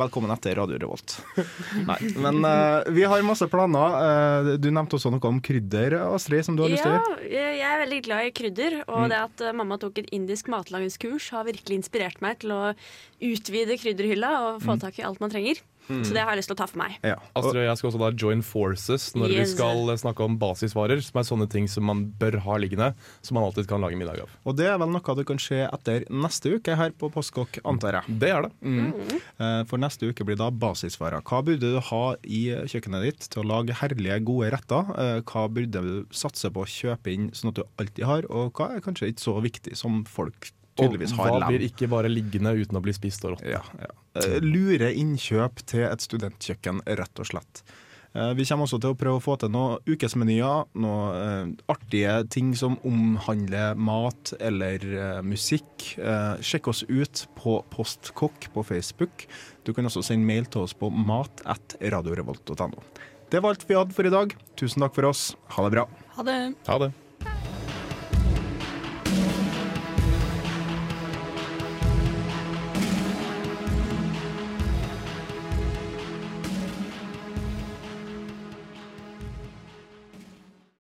velkommen 0.02 0.32
etter 0.34 0.56
Radio 0.60 0.78
Revolt. 0.82 1.16
Nei, 1.90 1.98
men 2.22 2.42
uh, 2.46 2.84
vi 2.94 3.04
har 3.08 3.22
masse 3.26 3.48
planer. 3.52 3.96
Uh, 3.98 4.52
du 4.62 4.70
nevnte 4.74 4.98
også 4.98 5.12
noe 5.14 5.24
om 5.30 5.40
krydder, 5.44 5.96
Astrid, 6.12 6.44
som 6.48 6.58
du 6.58 6.64
har 6.66 6.74
lyst 6.74 6.84
til 6.86 6.92
å 6.92 6.98
Ja, 6.98 7.02
gjøre. 7.06 7.32
jeg 7.32 7.58
jeg 7.62 7.70
er 7.72 7.82
veldig 7.86 8.02
glad 8.10 8.26
i 8.28 8.32
krydder, 8.36 8.74
og 8.88 9.02
Mm. 9.02 9.10
det 9.12 9.18
at 9.22 9.42
eh, 9.48 9.52
mamma 9.56 9.78
tok 9.80 10.00
et 10.02 10.10
indisk 10.12 10.48
matlagingskurs 10.52 11.30
har 11.32 11.46
virkelig 11.46 11.78
inspirert 11.78 12.20
meg 12.22 12.40
til 12.42 12.52
å 12.52 12.74
utvide 13.22 13.78
krydderhylla 13.80 14.32
og 14.50 14.62
få 14.66 14.76
Mm. 14.76 14.82
tak 14.82 15.00
i 15.00 15.04
alt 15.08 15.22
man 15.22 15.30
trenger. 15.30 15.62
Mm. 15.92 16.04
Så 16.08 16.16
det 16.16 16.24
har 16.24 16.32
jeg 16.34 16.42
lyst 16.42 16.52
til 16.52 16.56
å 16.58 16.62
ta 16.62 16.68
for 16.72 16.82
meg. 16.82 16.98
Astrid 17.04 17.60
og 17.62 17.68
jeg 17.68 17.80
skal 17.82 17.90
også 17.92 18.02
da 18.02 18.10
join 18.24 18.44
forces 18.46 19.10
når 19.18 19.34
vi 19.36 19.46
skal 19.52 19.92
snakke 20.00 20.24
om 20.26 20.38
basisvarer, 20.42 21.02
som 21.04 21.20
er 21.22 21.28
sånne 21.28 21.48
ting 21.52 21.68
som 21.72 21.86
man 21.90 22.06
bør 22.22 22.40
ha 22.46 22.58
liggende, 22.62 22.92
som 23.22 23.38
man 23.38 23.48
alltid 23.50 23.68
kan 23.70 23.84
lage 23.84 24.00
middag 24.00 24.24
av. 24.24 24.36
Og 24.48 24.56
det 24.60 24.70
er 24.72 24.80
vel 24.82 24.94
noe 24.94 25.18
du 25.18 25.24
kan 25.28 25.42
se 25.42 25.60
etter 25.68 26.06
neste 26.14 26.56
uke 26.56 26.78
her 26.80 26.94
på 26.96 27.10
Postkokk, 27.12 27.60
antar 27.68 28.00
jeg. 28.00 28.18
Det 28.22 28.32
er 28.32 28.48
det. 28.48 28.52
Mm. 28.64 28.88
Eh, 29.42 29.62
For 29.70 29.82
neste 29.82 30.08
uke 30.10 30.26
blir 30.28 30.40
da 30.40 30.48
basisvarer. 30.52 31.22
Hva 31.28 31.42
burde 31.46 31.74
du 31.76 31.80
ha 31.92 32.04
i 32.24 32.42
kjøkkenet 32.72 33.06
ditt 33.08 33.28
til 33.34 33.44
å 33.44 33.48
lage 33.52 33.76
herlige, 33.82 34.22
gode 34.28 34.52
retter? 34.56 34.94
Eh, 34.96 35.20
Hva 35.28 35.46
burde 35.52 35.84
du 35.84 36.16
satse 36.16 36.52
på 36.54 36.64
å 36.64 36.70
kjøpe 36.70 37.12
inn 37.14 37.30
sånn 37.36 37.52
at 37.52 37.60
du 37.60 37.64
alltid 37.82 38.08
har, 38.08 38.28
og 38.32 38.54
hva 38.58 38.72
er 38.76 38.84
kanskje 38.86 39.12
ikke 39.12 39.26
så 39.28 39.38
viktig 39.44 39.76
som 39.78 40.04
folk 40.08 40.52
tydeligvis 40.82 41.14
og 41.16 41.22
hva 41.26 41.48
blir 41.48 41.64
ikke 41.70 41.88
bare 41.92 42.10
liggende 42.12 42.52
uten 42.58 42.78
å 42.78 42.84
bli 42.84 42.94
spist 42.98 43.24
og 43.28 43.36
rått? 43.38 43.46
Ja, 43.48 43.62
ja. 43.80 43.92
Eh, 44.20 44.40
Lure 44.44 44.92
innkjøp 44.94 45.64
til 45.72 45.86
et 45.88 46.04
studentkjøkken, 46.04 46.82
rett 47.00 47.22
og 47.24 47.30
slett. 47.30 47.64
Eh, 48.14 48.34
Vi 48.36 48.44
kommer 48.44 48.68
også 48.68 48.80
til 48.84 48.92
å 48.92 48.98
prøve 49.00 49.22
å 49.22 49.24
få 49.24 49.38
til 49.40 49.50
noen 49.54 49.80
ukesmenyer, 49.88 50.66
noen 50.76 51.16
eh, 51.16 51.46
artige 51.72 52.18
ting 52.34 52.50
som 52.60 52.76
omhandler 52.84 53.78
mat 53.80 54.34
eller 54.40 55.22
musikk. 55.24 55.94
Eh, 55.98 56.42
sjekk 56.44 56.68
oss 56.74 56.84
ut 56.90 57.24
på 57.40 57.62
Postkokk 57.72 58.50
på 58.54 58.66
Facebook. 58.68 59.28
Du 59.64 59.72
kan 59.74 59.88
også 59.88 60.04
sende 60.04 60.28
mail 60.28 60.46
til 60.52 60.66
oss 60.66 60.74
på 60.76 60.90
mat.radiorevolt.no. 60.92 62.84
Det 63.32 63.40
var 63.40 63.54
alt 63.56 63.64
vi 63.70 63.78
hadde 63.80 63.96
for 63.96 64.04
i 64.08 64.12
dag. 64.12 64.34
Tusen 64.60 64.84
takk 64.84 64.96
for 64.98 65.08
oss. 65.08 65.30
Ha 65.56 65.64
det 65.64 65.72
bra. 65.78 65.86
Ha 66.18 66.24
det. 66.28 66.40
Ha 66.68 66.78
det. 66.84 66.92